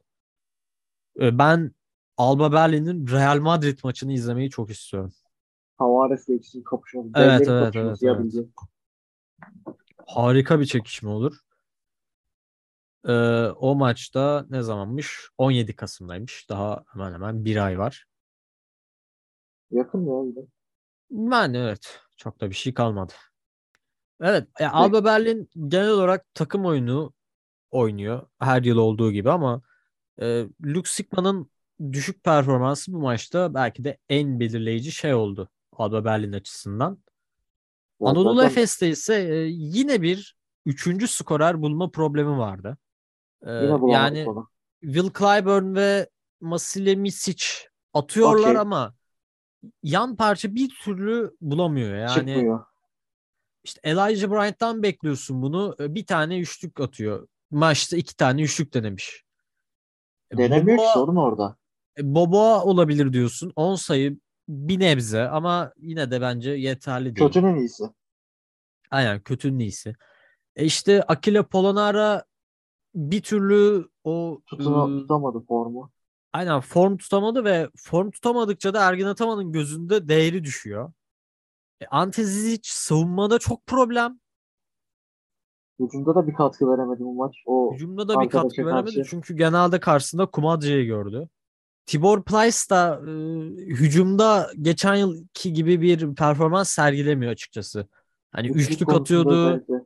E, 1.20 1.38
ben 1.38 1.72
Alba 2.18 2.52
Berlin'in 2.52 3.08
Real 3.08 3.40
Madrid 3.40 3.80
maçını 3.84 4.14
izlemeyi 4.14 4.50
çok 4.50 4.70
istiyorum. 4.70 5.14
Tavares'le 5.78 6.30
ikisinin 6.30 6.64
kapışması. 6.64 7.10
Evet, 7.16 7.48
evet, 7.48 7.76
evet, 7.76 7.98
evet. 8.04 8.46
Harika 10.08 10.60
bir 10.60 10.66
çekişme 10.66 11.10
olur. 11.10 11.40
Ee, 13.08 13.12
o 13.48 13.76
maçta 13.76 14.46
ne 14.50 14.62
zamanmış? 14.62 15.30
17 15.38 15.76
Kasım'daymış. 15.76 16.50
Daha 16.50 16.84
hemen 16.94 17.14
hemen 17.14 17.46
bir 17.46 17.66
ay 17.66 17.80
var. 17.80 18.06
Yakın 19.74 20.06
ya 20.06 20.36
de. 20.36 20.48
Yani 21.12 21.58
evet. 21.58 22.00
Çok 22.18 22.42
da 22.42 22.50
bir 22.50 22.56
şey 22.56 22.74
kalmadı. 22.74 23.14
Evet. 24.22 24.48
e, 24.60 24.66
Alba 24.66 25.06
Berlin 25.06 25.50
genel 25.68 25.90
olarak 25.90 26.34
takım 26.34 26.66
oyunu 26.66 27.14
oynuyor. 27.72 28.28
Her 28.40 28.64
yıl 28.64 28.78
olduğu 28.78 29.12
gibi 29.12 29.32
ama 29.32 29.62
e, 30.22 30.46
Luke 30.66 30.90
Sigma'nın 30.90 31.52
düşük 31.92 32.24
performansı 32.24 32.94
bu 32.94 32.98
maçta 32.98 33.54
belki 33.54 33.84
de 33.84 33.98
en 34.10 34.40
belirleyici 34.40 34.92
şey 34.92 35.14
oldu. 35.14 35.50
Alba 35.72 36.06
Berlin 36.06 36.34
açısından. 36.34 36.98
Ya 38.02 38.10
Anadolu 38.10 38.36
zaten 38.36 38.48
Efes'te 38.48 38.90
ise 38.90 39.16
e, 39.16 39.36
yine 39.50 40.02
bir 40.02 40.38
üçüncü 40.66 41.08
skorer 41.08 41.62
bulma 41.62 41.92
problemi 41.92 42.38
vardı. 42.38 42.78
Yine 43.46 43.82
bulamadık 43.82 44.18
yani. 44.18 44.28
Will 44.82 45.10
Clyburn 45.20 45.76
ve 45.76 46.10
Masile 46.42 46.96
Misic 46.96 47.46
atıyorlar 47.94 48.50
Okey. 48.50 48.58
ama 48.58 48.96
yan 49.84 50.16
parça 50.16 50.56
bir 50.56 50.70
türlü 50.84 51.36
bulamıyor. 51.42 51.96
Yani 51.98 52.14
Çıkmıyor. 52.14 52.66
işte 53.64 53.82
Elijah 53.84 54.30
Bryant'tan 54.32 54.84
bekliyorsun 54.84 55.42
bunu. 55.42 55.76
e, 55.80 55.96
Bir 55.96 56.06
tane 56.06 56.40
üçlük 56.40 56.80
atıyor. 56.80 57.28
Maçta 57.52 57.98
iki 57.98 58.16
tane 58.16 58.42
üçlük 58.42 58.74
denemiş. 58.74 59.24
E, 60.32 60.38
Denemiyor 60.38 60.78
ki 60.78 60.84
Boboa- 60.84 60.94
sorun 60.94 61.16
orada. 61.16 61.58
e, 62.00 62.16
Boboa 62.16 62.64
olabilir 62.64 63.14
diyorsun. 63.14 63.54
10 63.56 63.76
sayı 63.76 64.18
bir 64.50 64.80
nebze 64.80 65.22
ama 65.30 65.74
yine 65.78 66.12
de 66.12 66.22
bence 66.22 66.52
yeterli 66.52 67.16
değil. 67.16 67.28
Kötünün 67.28 67.56
iyisi. 67.56 67.84
Aynen 68.92 69.20
kötünün 69.22 69.60
iyisi. 69.60 69.94
E 70.56 70.66
işte 70.66 71.04
Akile 71.04 71.44
Polonara 71.44 72.24
bir 72.96 73.22
türlü 73.22 73.90
o 74.04 74.42
Tutuna, 74.46 74.86
ıı, 74.86 75.00
tutamadı 75.02 75.40
formu. 75.48 75.92
Aynen 76.34 76.60
form 76.60 76.98
tutamadı 76.98 77.44
ve 77.44 77.70
form 77.76 78.12
tutamadıkça 78.12 78.74
da 78.74 78.90
Ergin 78.90 79.06
Ataman'ın 79.06 79.52
gözünde 79.52 80.08
değeri 80.08 80.44
düşüyor. 80.44 80.94
E, 81.82 81.86
Ante 81.86 82.24
Zizic 82.24 82.62
savunmada 82.64 83.40
çok 83.40 83.68
problem. 83.68 84.20
Hücumda 85.80 86.16
da 86.16 86.28
bir 86.28 86.34
katkı 86.34 86.70
veremedi 86.70 87.00
bu 87.00 87.14
maç. 87.14 87.36
O 87.46 87.74
Hücumda 87.74 88.08
da 88.08 88.22
bir 88.22 88.30
katkı 88.30 88.66
veremedi 88.66 88.96
karşı. 88.96 89.10
çünkü 89.10 89.36
genelde 89.36 89.80
karşısında 89.80 90.26
Kumadza'yı 90.26 90.86
gördü. 90.86 91.30
Tibor 91.86 92.24
Plyce 92.24 92.70
da 92.70 93.02
e, 93.08 93.12
hücumda 93.66 94.52
geçen 94.62 94.96
yılki 94.96 95.54
gibi 95.54 95.82
bir 95.82 96.16
performans 96.16 96.70
sergilemiyor 96.70 97.32
açıkçası. 97.32 97.88
Hani 98.32 98.48
üçlük 98.48 98.88
konusunda 98.90 99.30
atıyordu. 99.30 99.86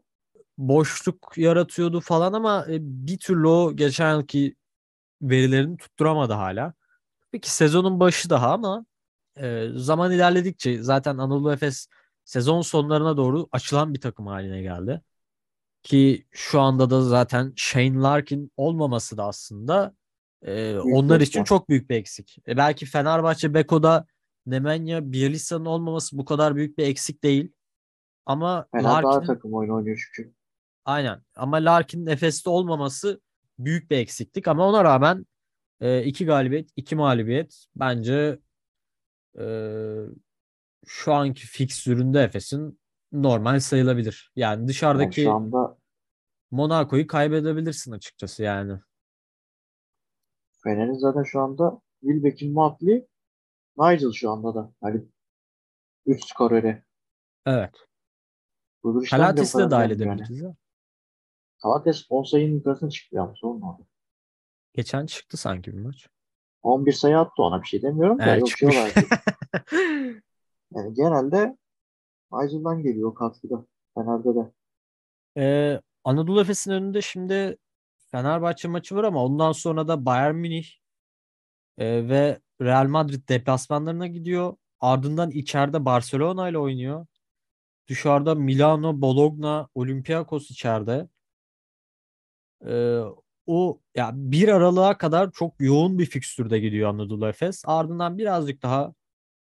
boşluk 0.58 1.34
yaratıyordu 1.38 2.00
falan 2.00 2.34
ama 2.34 2.66
e, 2.70 2.78
bir 2.82 3.18
türlü 3.18 3.48
o 3.48 3.76
geçen 3.76 4.16
yılki 4.16 4.56
verilerini 5.22 5.78
tutturamadı 5.78 6.34
hala. 6.34 6.74
Peki 7.32 7.52
sezonun 7.52 8.00
başı 8.00 8.30
daha 8.30 8.54
ama 8.54 8.86
e, 9.38 9.68
zaman 9.76 10.12
ilerledikçe 10.12 10.84
zaten 10.84 11.18
Anadolu 11.18 11.54
Efes 11.54 11.88
sezon 12.26 12.62
sonlarına 12.62 13.18
doğru 13.18 13.48
açılan 13.52 13.94
bir 13.94 14.02
takım 14.02 14.28
haline 14.28 14.62
geldi. 14.62 15.02
Ki 15.84 16.26
şu 16.32 16.62
anda 16.62 16.90
da 16.90 17.02
zaten 17.02 17.54
Shane 17.56 18.02
Larkin 18.02 18.52
olmaması 18.58 19.18
da 19.18 19.26
aslında 19.26 19.96
e, 20.42 20.78
onlar 20.78 21.22
için 21.22 21.44
çok 21.44 21.70
büyük 21.70 21.90
bir 21.90 21.96
eksik. 21.96 22.38
E, 22.48 22.58
belki 22.58 22.86
Fenerbahçe 22.86 23.54
Beko'da 23.54 24.06
Nemanja 24.46 25.12
Bielisa'nın 25.12 25.66
olmaması 25.66 26.18
bu 26.18 26.26
kadar 26.26 26.56
büyük 26.56 26.78
bir 26.78 26.84
eksik 26.84 27.24
değil. 27.24 27.52
Ama 28.26 28.68
Fener 28.72 28.84
daha 28.84 29.04
Larkin'in 29.04 29.34
takım 29.34 29.54
oyunu 29.54 29.76
oynuyor 29.76 30.10
çünkü. 30.16 30.34
Aynen. 30.86 31.22
Ama 31.36 31.58
Larkin'in 31.58 32.08
Efes'te 32.08 32.50
olmaması 32.50 33.22
büyük 33.60 33.92
bir 33.92 33.98
eksiklik. 33.98 34.48
Ama 34.48 34.68
ona 34.68 34.84
rağmen 34.84 35.26
e, 35.82 36.04
iki 36.04 36.26
galibiyet, 36.26 36.70
iki 36.76 36.96
mağlubiyet 36.96 37.66
bence 37.76 38.40
e, 39.40 39.46
şu 40.86 41.14
anki 41.14 41.48
fikstüründe 41.48 42.24
Efes'in 42.24 42.80
normal 43.12 43.60
sayılabilir. 43.60 44.32
Yani 44.36 44.58
Yani 44.60 44.68
dışarıdaki 44.68 45.22
şu 45.22 45.32
anda 45.32 45.78
Monaco'yu 46.52 47.08
kaybedebilirsin 47.08 47.92
açıkçası 47.92 48.44
yani. 48.44 48.80
Fener'in 50.64 50.94
zaten 50.94 51.24
şu 51.24 51.40
anda 51.40 51.82
Wilbeck'in 52.02 52.54
Motley 52.54 53.08
Nigel 53.78 54.12
şu 54.12 54.32
anda 54.32 54.56
da. 54.56 54.74
Hani 54.82 55.06
3 56.06 56.26
skoreri. 56.26 56.84
Evet. 57.46 57.76
Pilates'i 58.84 59.58
de 59.58 59.72
dahil 59.72 59.90
gelmiyor 59.90 60.30
yani. 60.30 60.56
Kalates 61.62 62.06
10 62.10 62.24
sayının 62.24 62.56
yukarısına 62.56 62.90
çıktı 62.90 63.16
ya. 63.16 63.34
Sorun 63.36 63.62
oldu. 63.62 63.88
Geçen 64.74 65.06
çıktı 65.06 65.38
sanki 65.38 65.74
bir 65.74 65.82
maç. 65.82 66.08
11 66.64 66.92
sayı 66.92 67.20
attı 67.20 67.44
ona 67.44 67.62
bir 67.62 67.68
şey 67.68 67.82
demiyorum 67.82 68.20
da. 68.20 68.26
Evet, 68.26 68.40
yok 68.40 68.50
ki. 68.50 68.70
Yani 70.76 70.94
genelde 70.94 71.58
Ayzul'dan 72.32 72.84
geliyor 72.84 73.16
katkıda. 73.16 73.66
Fener'de 73.96 74.36
de. 74.36 74.52
Ee, 75.38 75.82
Anadolu 76.04 76.42
Efes'in 76.42 76.72
önünde 76.72 77.02
şimdi 77.02 77.58
Fenerbahçe 78.12 78.68
maçı 78.68 78.96
var 78.96 79.04
ama 79.04 79.26
ondan 79.26 79.52
sonra 79.52 79.88
da 79.88 80.06
Bayern 80.06 80.36
Münih 80.36 80.68
e, 81.78 82.10
ve 82.10 82.40
Real 82.62 82.88
Madrid 82.88 83.30
deplasmanlarına 83.30 84.08
gidiyor. 84.08 84.56
Ardından 84.80 85.32
içeride 85.32 85.86
Barcelona 85.86 86.50
ile 86.50 86.58
oynuyor. 86.58 87.06
Dışarıda 87.90 88.36
Milano, 88.36 89.02
Bologna, 89.02 89.68
Olympiakos 89.76 90.52
içeride. 90.52 91.08
Ee, 92.66 93.00
o 93.46 93.80
ya 93.96 94.12
bir 94.14 94.48
aralığa 94.48 94.98
kadar 94.98 95.32
çok 95.32 95.54
yoğun 95.60 96.00
bir 96.00 96.06
fikstürde 96.06 96.60
gidiyor 96.60 96.90
Anadolu 96.90 97.28
Efes. 97.28 97.64
Ardından 97.66 98.18
birazcık 98.18 98.64
daha 98.64 98.94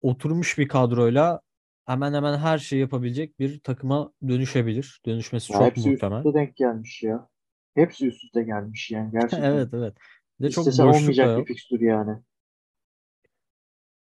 oturmuş 0.03 0.59
bir 0.59 0.69
kadroyla 0.69 1.41
hemen 1.87 2.15
hemen 2.15 2.39
her 2.39 2.59
şeyi 2.59 2.81
yapabilecek 2.81 3.39
bir 3.39 3.61
takıma 3.61 4.13
dönüşebilir. 4.29 5.01
Dönüşmesi 5.07 5.53
Ya 5.53 5.59
çok 5.59 5.67
hepsi 5.67 5.81
üst 5.81 5.87
muhtemel. 5.87 6.19
üste 6.19 6.35
denk 6.35 6.57
gelmiş 6.57 7.03
ya. 7.03 7.29
Hepsi 7.75 8.07
üst 8.07 8.25
üste 8.25 8.43
gelmiş 8.43 8.91
yani 8.91 9.11
gerçekten. 9.13 9.43
Evet 9.43 9.69
evet. 9.75 9.95
Bir 10.41 10.45
de 10.45 10.51
çok 10.51 10.67
da 10.67 10.87
olmayacak 10.87 11.39
bir 11.39 11.45
fikstür 11.45 11.81
yani. 11.81 12.19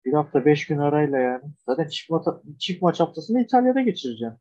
Bir 0.04 0.12
hafta 0.12 0.44
beş 0.44 0.66
gün 0.66 0.78
arayla 0.78 1.18
yani. 1.18 1.44
Zaten 1.66 1.88
çift, 1.88 2.10
ma- 2.10 2.58
çift 2.58 2.82
maç 2.82 3.00
haftasını 3.00 3.42
İtalya'da 3.42 3.80
geçireceğim. 3.80 4.34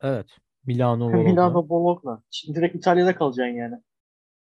Evet. 0.00 0.26
Milano, 0.68 1.12
Bologna. 1.12 1.30
Milano 1.30 1.68
Bologna. 1.68 2.22
Şimdi 2.30 2.58
direkt 2.58 2.76
İtalya'da 2.76 3.14
kalacaksın 3.14 3.54
yani. 3.56 3.74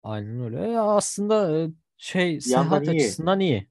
Aynen 0.03 0.41
öyle. 0.41 0.57
Ya 0.71 0.83
aslında 0.83 1.61
e, 1.61 1.69
şey 1.97 2.35
Bir 2.35 2.41
seyahat 2.41 2.87
iyi. 2.89 2.91
açısından 2.91 3.41
iyi. 3.41 3.69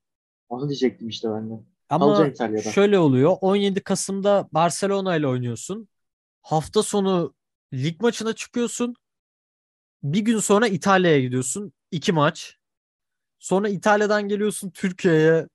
Onu 0.49 0.69
diyecektim 0.69 1.07
işte 1.07 1.29
ben 1.31 1.49
de. 1.49 1.53
Ama 1.89 2.05
Kalacaksın 2.05 2.33
İtalya'da. 2.45 2.71
şöyle 2.71 2.99
oluyor. 2.99 3.37
17 3.41 3.81
Kasım'da 3.83 4.47
Barcelona 4.51 5.15
ile 5.15 5.27
oynuyorsun. 5.27 5.87
Hafta 6.41 6.83
sonu 6.83 7.33
lig 7.73 8.01
maçına 8.01 8.33
çıkıyorsun. 8.33 8.95
Bir 10.03 10.21
gün 10.21 10.39
sonra 10.39 10.67
İtalya'ya 10.67 11.19
gidiyorsun. 11.19 11.73
İki 11.91 12.11
maç. 12.11 12.57
Sonra 13.39 13.69
İtalya'dan 13.69 14.27
geliyorsun 14.27 14.69
Türkiye'ye. 14.69 15.47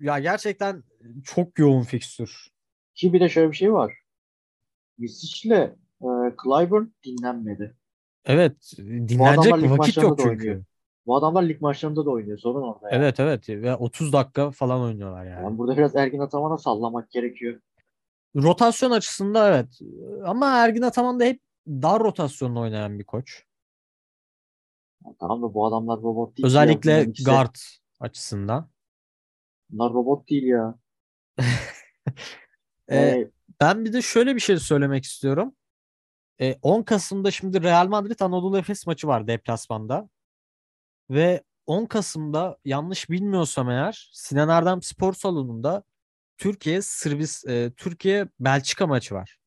Ya 0.00 0.18
gerçekten 0.18 0.82
çok 1.24 1.58
yoğun 1.58 1.82
fikstür. 1.82 2.48
Ki 2.94 3.12
bir 3.12 3.20
de 3.20 3.28
şöyle 3.28 3.50
bir 3.50 3.56
şey 3.56 3.72
var. 3.72 3.94
Misic'le 4.98 5.50
e, 5.52 5.76
Clyburn 6.44 6.84
dinlenmedi. 7.04 7.76
Evet, 8.24 8.72
dinlenecek 8.78 9.58
lig 9.58 9.70
vakit 9.70 9.96
yok 9.96 10.18
çünkü. 10.18 10.30
oynuyor. 10.30 10.64
Bu 11.06 11.16
adamlar 11.16 11.42
lig 11.42 11.60
maçlarında 11.60 12.06
da 12.06 12.10
oynuyor. 12.10 12.38
Sorun 12.38 12.62
orada 12.62 12.90
yani. 12.90 13.02
Evet 13.02 13.20
evet 13.20 13.48
ve 13.48 13.76
30 13.76 14.12
dakika 14.12 14.50
falan 14.50 14.80
oynuyorlar 14.80 15.24
yani. 15.26 15.44
Yani 15.44 15.58
burada 15.58 15.76
biraz 15.76 15.96
Ergin 15.96 16.18
Ataman'a 16.18 16.58
sallamak 16.58 17.10
gerekiyor. 17.10 17.60
Rotasyon 18.36 18.90
açısında 18.90 19.48
evet. 19.48 19.78
Ama 20.24 20.50
Ergin 20.50 20.82
Ataman 20.82 21.20
da 21.20 21.24
hep 21.24 21.40
dar 21.68 22.00
rotasyonla 22.02 22.60
oynayan 22.60 22.98
bir 22.98 23.04
koç. 23.04 23.44
Ya 25.06 25.14
tamam 25.20 25.42
da 25.42 25.54
bu 25.54 25.66
adamlar 25.66 25.98
robot 26.02 26.36
değil. 26.36 26.44
ya. 26.44 26.46
Özellikle 26.46 27.04
ikisi- 27.04 27.24
guard 27.30 27.54
açısından. 28.00 28.68
Bunlar 29.70 29.92
robot 29.92 30.30
değil 30.30 30.44
ya. 30.46 30.74
Ee, 32.90 33.30
ben 33.60 33.84
bir 33.84 33.92
de 33.92 34.02
şöyle 34.02 34.34
bir 34.34 34.40
şey 34.40 34.56
söylemek 34.56 35.04
istiyorum. 35.04 35.54
Ee, 36.42 36.58
10 36.62 36.82
Kasım'da 36.82 37.30
şimdi 37.30 37.62
Real 37.62 37.86
Madrid 37.86 38.20
Anadolu 38.20 38.58
Efes 38.58 38.86
maçı 38.86 39.06
var 39.06 39.26
deplasmanda. 39.26 40.08
Ve 41.10 41.42
10 41.66 41.86
Kasım'da 41.86 42.58
yanlış 42.64 43.10
bilmiyorsam 43.10 43.70
eğer 43.70 44.10
Sinan 44.12 44.48
Erdem 44.48 44.82
Spor 44.82 45.12
Salonu'nda 45.12 45.82
Türkiye 46.38 46.82
Sırbis 46.82 47.44
e, 47.44 47.72
Türkiye 47.76 48.28
Belçika 48.40 48.86
maçı 48.86 49.14
var. 49.14 49.38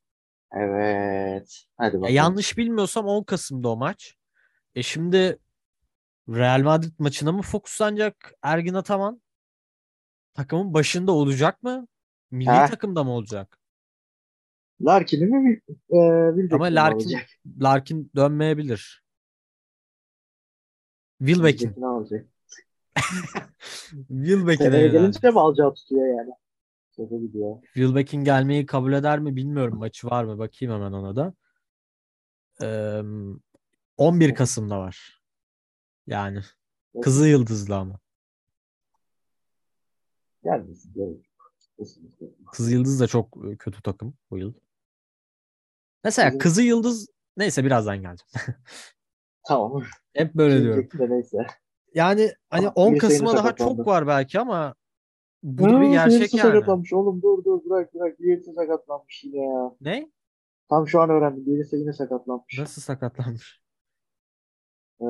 evet. 0.52 1.64
Hadi 1.78 1.94
bakalım. 1.98 2.16
yanlış 2.16 2.58
bilmiyorsam 2.58 3.06
10 3.06 3.24
Kasım'da 3.24 3.70
o 3.70 3.78
maç. 3.78 4.16
E 4.76 4.84
şimdi 4.84 5.40
Real 6.30 6.62
Madrid 6.62 6.94
maçına 7.00 7.32
mı 7.32 7.42
fokuslanacak 7.42 8.34
Ergin 8.42 8.74
Ataman? 8.74 9.22
Takımın 10.34 10.74
başında 10.74 11.12
olacak 11.12 11.64
mı? 11.64 11.88
Milli 12.32 12.50
Heh. 12.50 12.68
takımda 12.68 13.04
mı 13.04 13.12
olacak? 13.12 13.60
Larkin'i 14.82 15.26
mi 15.26 15.62
e, 15.70 15.98
Wilbeck'i 16.36 16.56
Ama 16.56 16.66
Larkin 16.66 17.06
alacak? 17.06 17.30
Larkin 17.62 18.12
dönmeyebilir. 18.16 19.04
Wilbeck'in. 21.20 21.68
Wilbeck'ini 21.68 21.86
alacak. 21.86 22.26
Wilbeck'in 24.08 24.66
Seneye 24.66 24.88
gelince 24.88 25.32
mi 25.32 25.40
alacağı 25.40 25.74
tutuyor 25.74 26.18
yani? 26.18 26.32
Şaka 26.96 27.16
gidiyor. 27.16 27.62
Wilbeck'in 27.64 28.24
gelmeyi 28.24 28.66
kabul 28.66 28.94
eder 28.94 29.20
mi 29.20 29.36
bilmiyorum. 29.36 29.78
Maçı 29.78 30.08
var 30.08 30.24
mı? 30.24 30.38
Bakayım 30.38 30.74
hemen 30.74 30.92
ona 30.92 31.16
da. 31.16 31.34
Eee, 32.62 33.04
11 33.98 34.36
Kasım'da 34.36 34.80
var. 34.80 35.22
Yani 36.08 36.42
Kızıl 37.02 37.26
Yıldızlı 37.26 37.76
ama. 37.76 38.00
Gelmesin. 40.44 41.24
Kızıl 42.52 42.72
Yıldız 42.72 43.00
da 43.00 43.08
çok 43.08 43.38
e, 43.52 43.58
kötü 43.58 43.82
takım 43.82 44.14
bu 44.32 44.38
yıl. 44.38 44.54
Mesela 46.06 46.38
Kızıl 46.38 46.62
Yıldız 46.62 47.08
neyse 47.38 47.66
birazdan 47.66 47.98
geleceğim. 47.98 48.30
Tamam. 49.48 49.84
Hep 50.14 50.36
böyle 50.36 50.62
diyorum. 50.62 50.90
De 51.00 51.10
neyse. 51.10 51.38
Yani 51.94 52.32
hani 52.50 52.62
Tamam, 52.62 52.74
10 52.76 52.94
birisi 52.94 53.06
yeni 53.06 53.12
Kasım'a 53.12 53.38
daha 53.38 53.56
çok 53.56 53.88
var 53.88 54.08
belki 54.08 54.40
ama 54.40 54.76
bu 55.44 55.64
da 55.64 55.82
bir 55.82 55.88
gerçek 55.88 56.34
yani. 56.34 56.54
sakatlanmış 56.54 56.94
oğlum 56.94 57.22
dur 57.22 57.44
dur 57.44 57.70
bırak 57.70 57.94
bırak 57.94 58.20
birisi 58.20 58.54
sakatlanmış 58.54 59.24
yine 59.24 59.38
ya. 59.38 59.72
Ne? 59.82 60.12
Tam 60.70 60.88
şu 60.88 61.02
an 61.02 61.10
öğrendim 61.10 61.46
birisi 61.46 61.76
yine 61.76 61.94
sakatlanmış. 61.94 62.60
Nasıl 62.60 62.82
sakatlanmış? 62.82 63.62
Ee, 65.02 65.06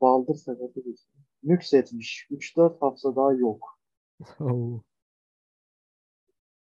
baldır 0.00 0.34
sakatı 0.34 0.84
değil. 0.84 0.98
Nüksetmiş. 1.42 2.26
3-4 2.30 2.80
hafta 2.80 3.16
daha 3.16 3.32
yok. 3.32 3.78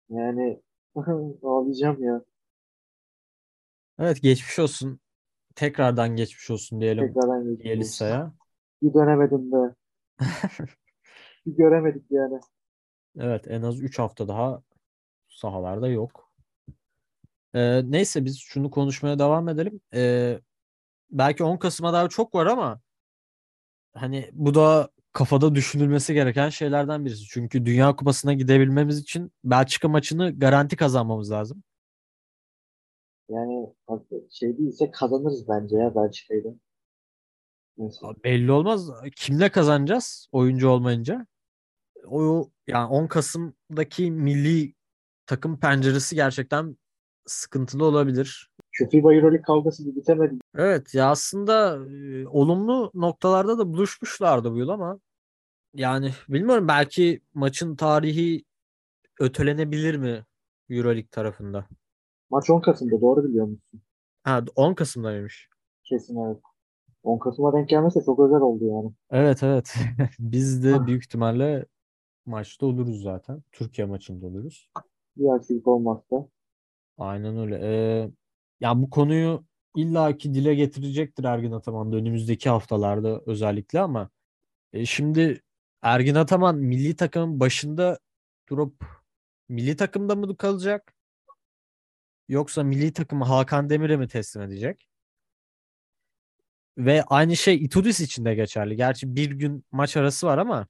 Yani 0.10 0.62
ağlayacağım 1.44 2.04
ya. 2.04 2.22
Evet 4.02 4.22
geçmiş 4.22 4.60
olsun. 4.60 5.00
Tekrardan 5.56 6.16
geçmiş 6.16 6.52
olsun 6.52 6.82
diyelim 6.82 7.08
Tekrardan 7.08 7.44
geçmiş 7.44 7.60
olsun. 7.60 7.70
Yelisa'ya. 7.70 8.34
Bir 8.82 8.94
dönemedim 8.94 9.52
be. 9.52 9.76
Bir 11.46 11.56
göremedik 11.56 12.04
yani. 12.10 12.40
Evet 13.20 13.48
en 13.48 13.62
az 13.62 13.82
3 13.82 14.00
hafta 14.00 14.28
daha 14.28 14.62
sahalarda 15.30 15.88
yok. 15.88 16.32
Ee, 17.54 17.92
neyse 17.92 18.26
biz 18.26 18.40
şunu 18.40 18.72
konuşmaya 18.72 19.20
devam 19.20 19.50
edelim. 19.50 19.82
Ee, 19.94 20.40
belki 21.12 21.44
10 21.44 21.58
Kasım'a 21.58 21.94
daha 21.94 22.10
çok 22.10 22.36
var 22.36 22.46
ama 22.46 22.82
hani 23.94 24.30
bu 24.34 24.54
da 24.54 24.90
kafada 25.14 25.56
düşünülmesi 25.56 26.14
gereken 26.14 26.50
şeylerden 26.50 27.06
birisi. 27.06 27.24
Çünkü 27.26 27.66
Dünya 27.66 27.96
Kupası'na 27.96 28.34
gidebilmemiz 28.34 29.00
için 29.00 29.32
Belçika 29.44 29.88
maçını 29.88 30.40
garanti 30.40 30.76
kazanmamız 30.76 31.32
lazım. 31.32 31.64
Yani 33.32 33.74
şey 34.32 34.58
değilse 34.58 34.92
kazanırız 34.92 35.48
bence 35.48 35.78
ya 35.78 35.96
Belçika'yı. 35.96 36.56
Belli 38.24 38.52
olmaz. 38.52 38.90
Kimle 39.16 39.50
kazanacağız 39.50 40.28
oyuncu 40.32 40.70
olmayınca? 40.70 41.28
O 42.06 42.50
yani 42.68 42.88
10 42.88 43.08
Kasım'daki 43.08 44.12
milli 44.12 44.74
takım 45.26 45.60
penceresi 45.60 46.16
gerçekten 46.16 46.78
sıkıntılı 47.26 47.86
olabilir. 47.86 48.50
FIBA 48.72 49.14
Euroleague 49.14 49.42
kavgası 49.42 49.86
bir 49.86 49.96
bitemedi. 49.96 50.36
Evet 50.56 50.96
ya 50.96 51.10
aslında 51.10 51.76
e, 51.90 52.28
olumlu 52.28 52.92
noktalarda 52.94 53.58
da 53.58 53.74
buluşmuşlardı 53.74 54.52
bu 54.52 54.58
yıl 54.58 54.70
ama 54.70 55.00
yani 55.74 56.12
bilmiyorum 56.30 56.68
belki 56.68 57.22
maçın 57.34 57.76
tarihi 57.76 58.44
ötelenebilir 59.20 59.96
mi 59.96 60.26
EuroLeague 60.70 61.08
tarafında? 61.08 61.68
Maç 62.32 62.50
10 62.50 62.62
Kasım'da 62.62 63.02
doğru 63.02 63.24
biliyor 63.24 63.46
musun? 63.46 63.82
Ha 64.24 64.44
10 64.56 64.74
Kasım'daymış. 64.74 65.50
Kesin 65.84 66.16
evet. 66.26 66.38
10 67.04 67.20
Kasım'a 67.20 67.54
denk 67.54 67.70
gelmese 67.70 68.02
çok 68.06 68.20
özel 68.20 68.40
oldu 68.42 68.66
yani. 68.66 68.92
Evet 69.12 69.44
evet. 69.44 69.76
Biz 70.20 70.64
de 70.64 70.76
Ah. 70.76 70.88
büyük 70.88 71.04
ihtimalle 71.04 71.66
maçta 72.26 72.66
oluruz 72.66 73.02
zaten. 73.04 73.44
Türkiye 73.52 73.88
maçında 73.88 74.26
oluruz. 74.26 74.70
Bir 75.18 75.36
aksilik 75.36 75.68
olmazsa. 75.68 76.28
Aynen 76.98 77.38
öyle. 77.38 77.60
Ee, 77.64 78.12
ya 78.60 78.82
bu 78.82 78.90
konuyu 78.90 79.44
illaki 79.76 80.34
dile 80.34 80.56
getirecektir 80.56 81.24
Ergin 81.24 81.52
Ataman 81.52 81.92
da 81.92 81.96
önümüzdeki 81.96 82.50
haftalarda 82.50 83.22
özellikle 83.26 83.80
ama 83.80 84.10
e, 84.74 84.86
şimdi 84.86 85.42
Ergin 85.82 86.16
Ataman 86.16 86.58
milli 86.58 86.96
takımın 86.96 87.40
başında 87.40 88.00
durup 88.50 88.86
milli 89.50 89.76
takımda 89.76 90.16
mı 90.16 90.38
kalacak? 90.38 90.94
Yoksa 92.32 92.64
milli 92.64 92.94
takımı 92.94 93.26
Hakan 93.26 93.70
Demir'e 93.70 93.98
mi 93.98 94.08
teslim 94.08 94.44
edecek? 94.44 94.88
Ve 96.78 97.04
aynı 97.04 97.38
şey 97.38 97.56
Itudis 97.56 98.00
için 98.00 98.26
de 98.26 98.36
geçerli. 98.36 98.76
Gerçi 98.76 99.16
bir 99.16 99.32
gün 99.32 99.66
maç 99.72 99.98
arası 99.98 100.28
var 100.28 100.38
ama 100.38 100.68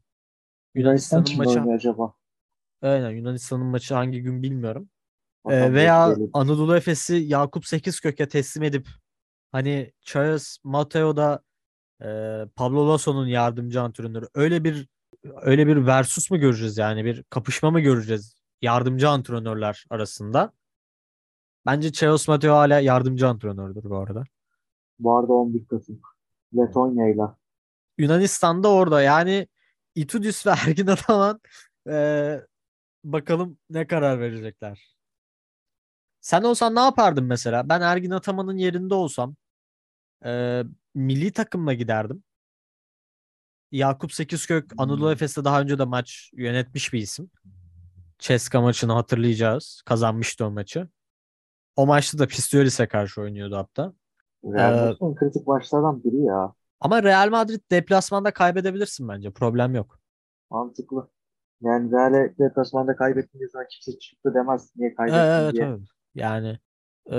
Yunanistan 0.76 1.18
Yunanistan'ın 1.18 1.24
kim 1.24 1.38
maçı 1.38 1.74
acaba? 1.76 2.14
aynen 2.82 3.10
Yunanistan'ın 3.10 3.66
maçı 3.66 3.94
hangi 3.94 4.22
gün 4.22 4.44
bilmiyorum. 4.44 4.90
Ee, 5.50 5.74
veya 5.74 6.10
bekleyelim. 6.10 6.32
Anadolu 6.34 6.76
Efes'i 6.76 7.16
Yakup 7.16 7.66
Sekizkök'e 7.66 8.28
teslim 8.28 8.64
edip 8.64 8.88
hani 9.52 9.94
Charles 10.02 10.58
Mateo 10.64 11.18
da 11.18 11.44
e, 12.02 12.08
Pablo 12.56 12.90
Lasso'nun 12.90 13.28
yardımcı 13.28 13.82
antrenörü 13.82 14.28
öyle 14.34 14.64
bir 14.64 14.88
öyle 15.42 15.68
bir 15.68 15.86
versus 15.88 16.32
mu 16.32 16.40
göreceğiz 16.40 16.78
yani 16.78 17.06
bir 17.06 17.24
kapışma 17.24 17.72
mı 17.72 17.80
göreceğiz 17.80 18.36
yardımcı 18.62 19.10
antrenörler 19.10 19.86
arasında? 19.90 20.54
Bence 21.66 21.92
Charles 21.92 22.28
Mateo 22.28 22.56
hala 22.56 22.80
yardımcı 22.80 23.28
antrenördür 23.28 23.84
bu 23.84 23.98
arada. 23.98 24.24
Bu 25.00 25.18
arada 25.18 25.34
11 25.34 25.66
Kasım. 25.66 26.02
Letonya'yla. 26.56 27.38
Yunanistan'da 27.98 28.70
orada 28.72 29.02
yani 29.02 29.48
Itudis 29.96 30.48
ve 30.48 30.50
Ergin 30.68 30.88
Ataman 30.88 31.42
e, 31.90 32.38
bakalım 33.04 33.58
ne 33.70 33.88
karar 33.88 34.20
verecekler. 34.20 34.96
Sen 36.22 36.44
olsan 36.44 36.76
ne 36.76 36.80
yapardın 36.80 37.24
mesela? 37.24 37.70
Ben 37.70 37.82
Ergin 37.82 38.12
Ataman'ın 38.12 38.58
yerinde 38.58 38.94
olsam 38.94 39.36
e, 40.26 40.64
milli 40.96 41.32
takımla 41.32 41.74
giderdim. 41.74 42.24
Yakup 43.72 44.14
Sekizkök 44.14 44.72
Anadolu 44.78 45.12
Efes'te 45.12 45.44
daha 45.44 45.62
önce 45.62 45.80
de 45.80 45.86
maç 45.86 46.32
yönetmiş 46.34 46.94
bir 46.94 47.00
isim. 47.00 47.32
Ceska 48.20 48.62
maçını 48.62 48.94
hatırlayacağız. 48.94 49.82
Kazanmıştı 49.86 50.46
o 50.46 50.52
maçı. 50.52 50.90
O 51.76 51.86
maçta 51.86 52.20
da 52.20 52.28
Pistiolis'e 52.28 52.88
karşı 52.88 53.22
oynuyordu 53.22 53.56
hatta. 53.58 53.94
Real 54.46 54.74
Ee, 54.74 54.82
Madrid'in 54.82 55.16
kritik 55.16 55.48
maçlardan 55.48 56.04
biri 56.04 56.22
ya. 56.24 56.54
Ama 56.80 57.04
Real 57.04 57.30
Madrid 57.30 57.62
deplasmanda 57.72 58.34
kaybedebilirsin 58.34 59.08
bence. 59.08 59.32
Problem 59.32 59.76
yok. 59.76 60.00
Mantıklı. 60.50 61.10
Yani 61.62 61.92
Real'e 61.92 62.36
deplasmanda 62.40 62.96
kaybettiğinde 62.96 63.48
sana 63.48 63.68
kimse 63.68 64.00
çıktı 64.00 64.34
demez. 64.34 64.72
Niye 64.76 64.94
kaybettin 64.96 65.20
Evet, 65.20 65.54
diye. 65.54 65.66
evet. 65.66 65.80
Yani 66.16 66.60
e, 67.12 67.18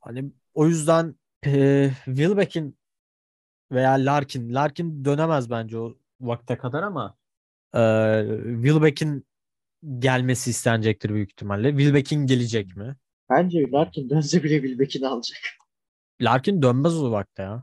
hani 0.00 0.32
o 0.54 0.66
yüzden 0.66 1.14
e, 1.46 1.90
Wilbeck'in 2.04 2.78
veya 3.72 3.92
Larkin 3.92 4.54
Larkin 4.54 5.04
dönemez 5.04 5.50
bence 5.50 5.78
o 5.78 5.94
vakte 6.20 6.58
kadar 6.58 6.82
ama 6.82 7.16
e, 7.74 7.78
Wilbeck'in 8.64 9.26
gelmesi 9.98 10.50
istenecektir 10.50 11.10
büyük 11.10 11.30
ihtimalle. 11.30 11.68
Wilbeck'in 11.70 12.26
gelecek 12.26 12.76
mi? 12.76 12.96
Bence 13.32 13.70
Larkin 13.72 14.10
dönse 14.10 14.42
bile 14.42 14.54
Wilbeck'ini 14.62 15.08
alacak. 15.08 15.38
Larkin 16.20 16.62
dönmez 16.62 17.02
o 17.02 17.10
vakte 17.10 17.42
ya. 17.42 17.62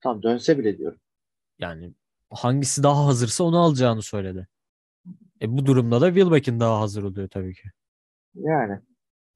Tamam 0.00 0.22
dönse 0.22 0.58
bile 0.58 0.78
diyorum. 0.78 0.98
Yani 1.58 1.94
hangisi 2.30 2.82
daha 2.82 3.06
hazırsa 3.06 3.44
onu 3.44 3.58
alacağını 3.58 4.02
söyledi. 4.02 4.48
E, 5.42 5.56
bu 5.58 5.66
durumda 5.66 6.00
da 6.00 6.14
Wilbeck'in 6.14 6.60
daha 6.60 6.80
hazır 6.80 7.02
oluyor 7.02 7.28
tabii 7.28 7.54
ki. 7.54 7.70
Yani 8.34 8.80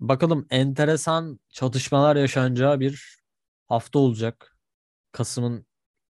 Bakalım 0.00 0.46
enteresan 0.50 1.40
çatışmalar 1.48 2.16
yaşanacağı 2.16 2.80
bir 2.80 3.20
hafta 3.68 3.98
olacak. 3.98 4.56
Kasım'ın 5.12 5.66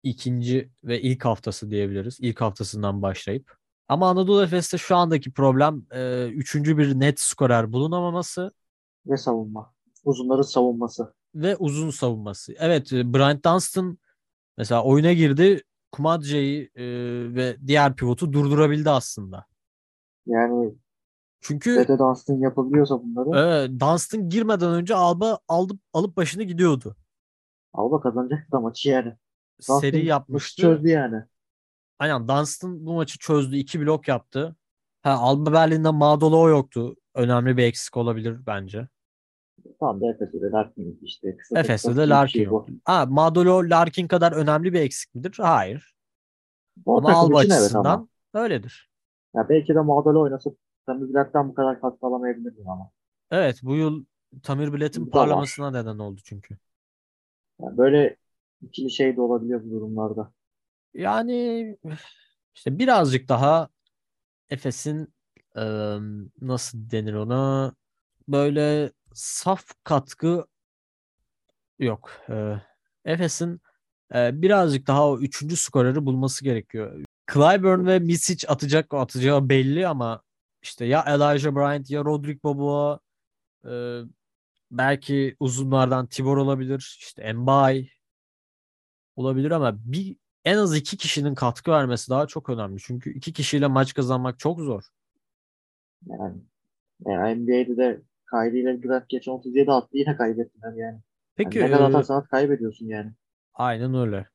ikinci 0.02 0.70
ve 0.84 1.00
ilk 1.00 1.24
haftası 1.24 1.70
diyebiliriz. 1.70 2.18
İlk 2.20 2.40
haftasından 2.40 3.02
başlayıp. 3.02 3.56
Ama 3.88 4.10
Anadolu 4.10 4.42
Efes'te 4.44 4.78
şu 4.78 4.96
andaki 4.96 5.32
problem 5.32 5.86
e, 5.90 6.26
üçüncü 6.28 6.78
bir 6.78 7.00
net 7.00 7.20
skorer 7.20 7.72
bulunamaması 7.72 8.50
ve 9.06 9.16
savunma. 9.16 9.72
Uzunların 10.04 10.42
savunması. 10.42 11.14
ve 11.34 11.56
uzun 11.56 11.90
savunması. 11.90 12.54
Evet 12.58 12.92
e, 12.92 13.14
Bryant 13.14 13.44
Dunstan 13.44 13.98
mesela 14.58 14.82
oyuna 14.84 15.12
girdi. 15.12 15.62
Kumadje'yi 15.92 16.70
e, 16.74 16.84
ve 17.34 17.56
diğer 17.66 17.96
pivotu 17.96 18.32
durdurabildi 18.32 18.90
aslında. 18.90 19.46
Yani 20.26 20.74
Çünkü 21.40 21.76
Dede 21.76 21.98
Dunstan 21.98 22.34
yapabiliyorsa 22.34 23.02
bunları 23.02 23.64
e, 23.66 23.80
Dunstan 23.80 24.28
girmeden 24.28 24.72
önce 24.72 24.94
Alba 24.94 25.38
aldı, 25.48 25.74
alıp 25.92 26.16
başını 26.16 26.42
gidiyordu. 26.42 26.96
Alba 27.72 28.00
kazanacak 28.00 28.52
da 28.52 28.60
maçı 28.60 28.88
yani. 28.88 29.12
Dunstan 29.58 29.78
Seri 29.78 30.06
yapmıştı. 30.06 30.62
çözdü 30.62 30.88
yani. 30.88 31.22
Aynen 31.98 32.28
Dunstan 32.28 32.86
bu 32.86 32.92
maçı 32.94 33.18
çözdü. 33.18 33.56
iki 33.56 33.80
blok 33.80 34.08
yaptı. 34.08 34.56
Ha, 35.02 35.10
Alba 35.18 35.52
Berlin'de 35.52 35.90
Madolo 35.90 36.48
yoktu. 36.48 36.96
Önemli 37.14 37.56
bir 37.56 37.62
eksik 37.64 37.96
olabilir 37.96 38.46
bence. 38.46 38.88
Tamam 39.80 40.00
da 40.00 40.10
Efes'e 40.10 40.40
de 40.42 40.50
Larkin 40.50 40.98
işte. 41.02 41.36
Kısa 41.36 41.58
Efes'te 41.60 41.96
de 41.96 42.08
Larkin 42.08 42.32
şey 42.32 42.50
bu. 42.50 42.54
yok. 42.54 42.68
Ha, 42.84 43.06
Madolo 43.06 43.62
Larkin 43.70 44.08
kadar 44.08 44.32
önemli 44.32 44.72
bir 44.72 44.80
eksik 44.80 45.14
midir? 45.14 45.34
Hayır. 45.38 45.94
O 46.86 46.96
Ama 46.98 47.12
Alba 47.12 47.44
için 47.44 47.50
evet 47.50 47.62
açısından 47.62 47.94
ama. 47.94 48.08
öyledir. 48.34 48.90
Ya 49.34 49.48
belki 49.48 49.74
de 49.74 49.80
Madalya 49.80 50.18
oynasa 50.20 50.50
Tamir 50.86 51.08
Bülent'ten 51.08 51.48
bu 51.48 51.54
kadar 51.54 51.80
katkı 51.80 52.06
alamayabilirdi 52.06 52.60
ama. 52.66 52.90
Evet 53.30 53.60
bu 53.62 53.74
yıl 53.76 54.04
Tamir 54.42 54.72
Bilet'in 54.72 55.06
Bu 55.06 55.12
da 55.12 55.18
var. 55.26 55.28
parlamasına 55.28 55.70
neden 55.70 55.98
oldu 55.98 56.20
çünkü. 56.24 56.56
Yani 57.60 57.78
böyle 57.78 58.16
ikili 58.62 58.90
şey 58.90 59.16
de 59.16 59.20
olabiliyor 59.20 59.64
bu 59.64 59.70
durumlarda. 59.70 60.32
Yani 60.94 61.76
işte 62.54 62.78
birazcık 62.78 63.28
daha 63.28 63.68
Efes'in 64.52 65.14
eee, 65.56 65.98
nasıl 66.40 66.90
denir 66.90 67.14
ona 67.14 67.74
böyle 68.28 68.92
saf 69.14 69.64
katkı 69.84 70.46
yok. 71.78 72.10
Eee, 72.28 72.60
Efes'in 73.04 73.60
eee, 74.14 74.30
birazcık 74.34 74.86
daha 74.86 75.08
o 75.08 75.18
üçüncü 75.20 75.56
skoreri 75.56 76.06
bulması 76.06 76.44
gerekiyor. 76.44 77.04
Clyburn 77.34 77.86
ve 77.86 77.98
Misic 77.98 78.48
atacak 78.48 78.94
atacağı 78.94 79.48
belli 79.48 79.86
ama 79.88 80.22
işte 80.62 80.84
ya 80.84 81.04
Elijah 81.08 81.54
Bryant 81.54 81.90
ya 81.90 82.04
Rodrik 82.04 82.44
Boboa 82.44 83.00
eee, 83.66 84.02
belki 84.70 85.36
uzunlardan 85.40 86.06
Tibor 86.06 86.36
olabilir. 86.36 86.96
işte 87.00 87.32
Mbaye 87.32 87.88
olabilir 89.16 89.50
ama 89.50 89.74
bir 89.84 90.16
en 90.44 90.56
az 90.56 90.76
iki 90.76 90.96
kişinin 90.96 91.34
katkı 91.34 91.70
vermesi 91.70 92.10
daha 92.10 92.26
çok 92.26 92.48
önemli. 92.48 92.80
Çünkü 92.80 93.12
iki 93.12 93.32
kişiyle 93.32 93.66
maç 93.66 93.94
kazanmak 93.94 94.38
çok 94.38 94.60
zor. 94.60 94.82
Yani, 96.06 96.36
yani 97.06 97.42
NBA'de 97.42 97.76
de 97.76 98.02
Kyrie 98.30 98.60
ile 98.60 98.76
Grant 98.76 99.08
geçen 99.08 99.32
37 99.32 99.70
attı 99.70 99.88
yine 99.92 100.16
kaybettiler 100.16 100.72
yani. 100.72 101.00
Peki 101.36 101.58
yani 101.58 101.70
ne 101.70 101.76
kadar 101.76 101.84
e, 101.84 101.88
atarsan 101.88 102.16
at 102.16 102.28
kaybediyorsun 102.28 102.86
yani. 102.86 103.12
aynen 103.54 103.94
öyle. 103.94 104.28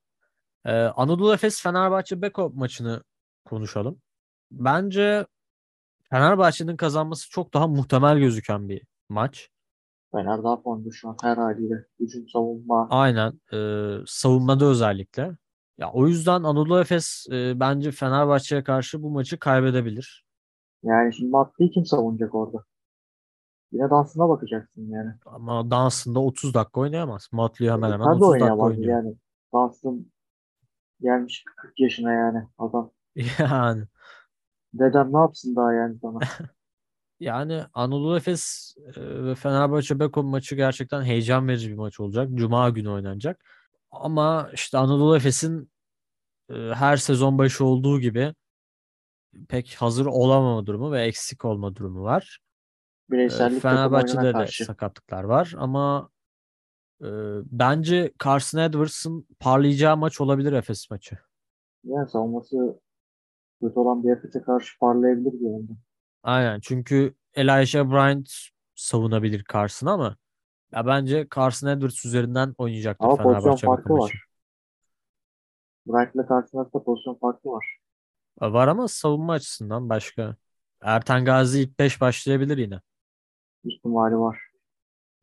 Ee, 0.65 0.71
Anadolu 0.71 1.33
Efes 1.33 1.61
Fenerbahçe 1.61 2.21
Beko 2.21 2.51
maçını 2.55 3.03
konuşalım. 3.45 4.01
Bence 4.51 5.25
Fenerbahçe'nin 6.09 6.77
kazanması 6.77 7.29
çok 7.29 7.53
daha 7.53 7.67
muhtemel 7.67 8.17
gözüken 8.19 8.69
bir 8.69 8.81
maç. 9.09 9.49
Fener 10.11 10.43
daha 10.43 10.61
formda 10.61 10.89
şu 10.91 11.09
an 11.09 11.17
her 11.21 11.37
haliyle. 11.37 11.85
Hücum 11.99 12.29
savunma. 12.29 12.87
Aynen. 12.89 13.41
e, 13.53 13.57
savunmada 14.05 14.65
özellikle. 14.65 15.37
Ya 15.77 15.91
o 15.91 16.07
yüzden 16.07 16.43
Anadolu 16.43 16.79
Efes 16.79 17.27
e, 17.31 17.59
bence 17.59 17.91
Fenerbahçe'ye 17.91 18.63
karşı 18.63 19.03
bu 19.03 19.09
maçı 19.09 19.39
kaybedebilir. 19.39 20.25
Yani 20.83 21.13
şimdi 21.13 21.31
Matlı'yı 21.31 21.71
kim 21.71 21.85
savunacak 21.85 22.35
orada? 22.35 22.63
Yine 23.71 23.89
dansına 23.89 24.29
bakacaksın 24.29 24.89
yani. 24.89 25.11
Ama 25.25 25.71
dansında 25.71 26.19
30 26.19 26.53
dakika 26.53 26.79
oynayamaz. 26.79 27.29
Matlıyor 27.31 27.75
hemen 27.75 27.91
hemen 27.91 28.05
Tabii 28.05 28.23
30 28.23 28.41
dakika 28.41 28.55
oynuyor. 28.55 28.97
yani. 28.97 29.15
Dansın 29.53 30.11
gelmiş 31.01 31.43
40 31.57 31.79
yaşına 31.79 32.13
yani 32.13 32.47
adam. 32.57 32.91
Yani 33.39 33.83
Dedem 34.73 35.13
ne 35.13 35.17
yapsın 35.17 35.55
daha 35.55 35.73
yani 35.73 35.97
sana? 36.01 36.19
yani 37.19 37.63
Anadolu 37.73 38.17
Efes 38.17 38.75
e, 38.95 39.23
ve 39.23 39.35
Fenerbahçe 39.35 39.99
Beko 39.99 40.23
maçı 40.23 40.55
gerçekten 40.55 41.01
heyecan 41.01 41.47
verici 41.47 41.69
bir 41.69 41.77
maç 41.77 41.99
olacak. 41.99 42.29
Cuma 42.33 42.69
günü 42.69 42.89
oynanacak. 42.89 43.45
Ama 43.91 44.49
işte 44.53 44.77
Anadolu 44.77 45.17
Efes'in 45.17 45.71
e, 46.49 46.53
her 46.53 46.97
sezon 46.97 47.37
başı 47.37 47.65
olduğu 47.65 47.99
gibi 47.99 48.33
pek 49.49 49.75
hazır 49.75 50.05
olamama 50.05 50.65
durumu 50.65 50.91
ve 50.91 51.01
eksik 51.01 51.45
olma 51.45 51.75
durumu 51.75 52.03
var. 52.03 52.39
E, 53.09 53.13
Bireysellik 53.13 53.61
Fenerbahçe'de 53.61 54.23
de 54.23 54.31
karşı. 54.31 54.65
sakatlıklar 54.65 55.23
var 55.23 55.53
ama 55.57 56.09
e, 57.01 57.07
bence 57.45 58.13
Carson 58.23 58.59
Edwards'ın 58.59 59.27
parlayacağı 59.39 59.97
maç 59.97 60.21
olabilir 60.21 60.53
Efes 60.53 60.89
maçı. 60.91 61.17
Yani 61.83 62.09
savunması 62.09 62.79
kötü 63.61 63.79
olan 63.79 64.03
bir 64.03 64.11
Efes'e 64.11 64.41
karşı 64.41 64.79
parlayabilir 64.79 65.31
bir 65.31 65.55
anda. 65.55 65.71
Aynen 66.23 66.59
çünkü 66.59 67.13
Elijah 67.33 67.91
Bryant 67.91 68.29
savunabilir 68.75 69.43
Carson'ı 69.53 69.91
ama 69.91 70.17
ya 70.73 70.85
bence 70.87 71.27
Carson 71.35 71.67
Edwards 71.67 72.05
üzerinden 72.05 72.55
oynayacaktır 72.57 73.05
Ama 73.05 73.17
pozisyon 73.17 73.41
Fenerbahçe 73.41 73.67
farkı 73.67 73.83
bakım 73.83 73.97
var. 73.99 73.99
maçı. 73.99 74.17
Bright'la 75.87 76.27
karşılaştırma 76.27 76.83
pozisyon 76.83 77.15
farkı 77.15 77.49
var. 77.49 77.77
Var 78.41 78.67
ama 78.67 78.87
savunma 78.87 79.33
açısından 79.33 79.89
başka. 79.89 80.35
Erten 80.81 81.25
Gazi 81.25 81.61
ilk 81.61 81.79
5 81.79 82.01
başlayabilir 82.01 82.57
yine. 82.57 82.81
İhtimali 83.63 84.17
var. 84.19 84.39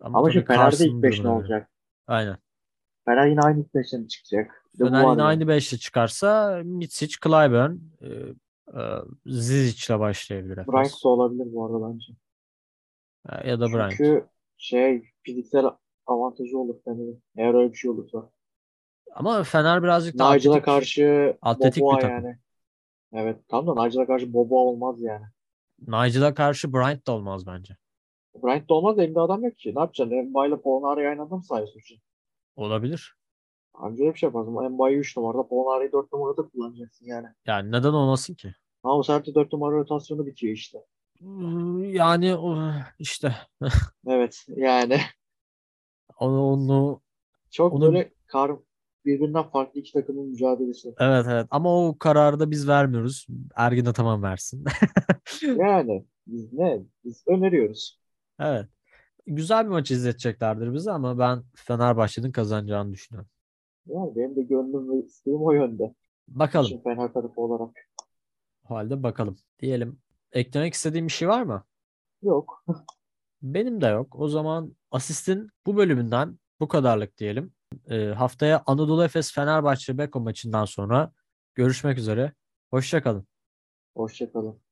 Ama, 0.01 0.19
Ama 0.19 0.29
tabii 0.29 0.33
şimdi 0.33 0.47
Fener'de 0.47 0.63
Carson'ın 0.71 0.89
ilk 0.97 1.03
5 1.03 1.25
ne 1.25 1.25
durumuna 1.25 1.33
göre. 1.39 1.55
olacak? 1.55 1.71
Aynen. 2.07 2.37
Fener 3.05 3.27
yine 3.27 3.41
aynı 3.41 3.65
beşe 3.75 3.99
mi 3.99 4.09
çıkacak? 4.09 4.65
Bir 4.75 4.79
de 4.79 4.93
bu 4.93 4.97
Fener 4.97 5.03
var 5.03 5.13
yine 5.13 5.23
ya. 5.23 5.29
aynı 5.29 5.49
beşli 5.49 5.79
çıkarsa 5.79 6.61
Mitsic, 6.65 7.17
Clyburn, 7.25 7.77
e, 8.01 8.09
e, 8.81 8.81
Zizic'le 9.27 9.99
başlayabilir. 9.99 10.59
Efes. 10.59 11.05
Da 11.05 11.09
olabilir 11.09 11.47
bu 11.53 11.67
arada 11.67 11.93
bence. 11.95 12.13
E, 13.29 13.51
Ya 13.51 13.61
da 13.61 13.73
Bryant. 13.73 13.93
Çünkü 13.97 14.27
şey 14.59 15.03
fiziksel 15.23 15.64
avantajı 16.07 16.59
olur 16.59 16.77
Fener'in. 16.85 17.23
Eğer 17.37 17.55
öyle 17.55 17.73
bir 17.73 17.77
şey 17.79 17.90
olursa. 17.90 18.31
Ama 19.14 19.43
Fener 19.43 19.83
birazcık 19.83 20.19
daha 20.19 20.31
atletik, 20.31 20.64
karşı 20.64 21.37
atletik 21.43 21.77
bir 21.77 21.83
Boboa 21.83 21.99
takım. 21.99 22.11
yani. 22.11 22.38
Evet 23.12 23.49
tam 23.49 23.67
da 23.67 23.85
Nigel'a 23.85 24.07
karşı 24.07 24.33
Boboa 24.33 24.61
olmaz 24.61 25.01
yani. 25.01 25.25
Nigel'a 25.79 26.35
karşı 26.35 26.73
Bryant 26.73 27.07
da 27.07 27.12
olmaz 27.12 27.47
bence. 27.47 27.77
Bryant 28.43 28.69
da 28.69 28.75
olmaz 28.75 28.99
elinde 28.99 29.21
adam 29.21 29.45
yok 29.45 29.59
ki. 29.59 29.75
Ne 29.75 29.81
yapacaksın? 29.81 30.17
Emba 30.17 30.47
ile 30.47 30.61
Polonar'ı 30.61 31.09
aynı 31.09 31.43
sayıyorsun? 31.43 31.81
şimdi? 31.81 32.01
Olabilir. 32.57 33.17
Anca 33.75 34.05
bir 34.05 34.19
şey 34.19 34.27
yaparsın. 34.27 34.64
Emba'yı 34.64 34.99
3 34.99 35.17
numarada, 35.17 35.49
Polonar'ı 35.49 35.93
4 35.93 36.12
numarada 36.12 36.49
kullanacaksın 36.49 37.07
yani. 37.07 37.27
Yani 37.47 37.73
neden 37.73 37.93
olmasın 37.93 38.35
ki? 38.35 38.55
Ama 38.83 38.99
bu 38.99 39.05
sefer 39.05 39.27
de 39.27 39.35
4 39.35 39.53
numara 39.53 39.77
rotasyonu 39.77 40.27
bitiyor 40.27 40.53
işte. 40.55 40.79
Yani 41.93 42.37
işte 42.99 43.37
Evet 44.07 44.45
yani. 44.49 44.99
onu, 46.19 46.43
onu 46.53 47.01
Çok 47.51 47.73
Onu- 47.73 47.87
böyle 47.87 48.13
kar 48.27 48.53
birbirinden 49.05 49.43
farklı 49.51 49.81
iki 49.81 49.93
takımın 49.93 50.29
mücadelesi. 50.29 50.95
evet 50.99 51.27
evet 51.29 51.47
ama 51.51 51.87
o 51.89 51.99
kararı 51.99 52.41
da 52.41 52.51
biz 52.51 52.69
vermiyoruz. 52.69 53.27
Ergin 53.57 53.85
Ataman 53.87 54.23
versin. 54.23 54.65
Yani 55.43 56.05
biz 56.27 56.53
ne? 56.53 56.81
Biz 57.05 57.25
öneriyoruz. 57.27 58.01
Evet. 58.41 58.67
Güzel 59.27 59.65
bir 59.65 59.71
maç 59.71 59.91
izleteceklerdir 59.91 60.75
bize 60.75 60.91
ama 60.91 61.19
ben 61.19 61.43
Fenerbahçe'nin 61.55 62.33
kazanacağını 62.33 62.93
düşünüyorum. 62.93 63.31
Yani 63.87 64.17
benim 64.17 64.37
de 64.37 64.43
gönlüm 64.43 64.91
ve 64.93 65.07
isteğim 65.07 65.43
o 65.43 65.53
yönde. 65.53 65.95
Bakalım. 66.29 66.83
Fener 66.85 67.13
tarafı 67.13 67.41
olarak. 67.41 67.77
O 68.71 68.75
halde 68.75 69.03
bakalım. 69.03 69.37
Diyelim. 69.61 69.99
Eklemek 70.35 70.75
istediğim 70.75 71.07
bir 71.07 71.12
şey 71.12 71.29
var 71.29 71.42
mı? 71.42 71.64
Yok. 72.23 72.64
Benim 73.42 73.81
de 73.81 73.87
yok. 73.87 74.16
O 74.18 74.29
zaman 74.29 74.77
asistin 74.90 75.51
bu 75.66 75.77
bölümünden 75.77 76.38
bu 76.61 76.68
kadarlık 76.68 77.18
diyelim. 77.18 77.55
Ee, 77.90 78.07
haftaya 78.07 78.62
Anadolu 78.66 79.05
Efes 79.05 79.33
Fenerbahçe 79.33 79.99
Beko 79.99 80.20
maçından 80.20 80.64
sonra 80.64 81.12
görüşmek 81.55 81.99
üzere. 81.99 82.33
Hoşçakalın. 82.70 83.27
Hoşçakalın. 83.97 84.61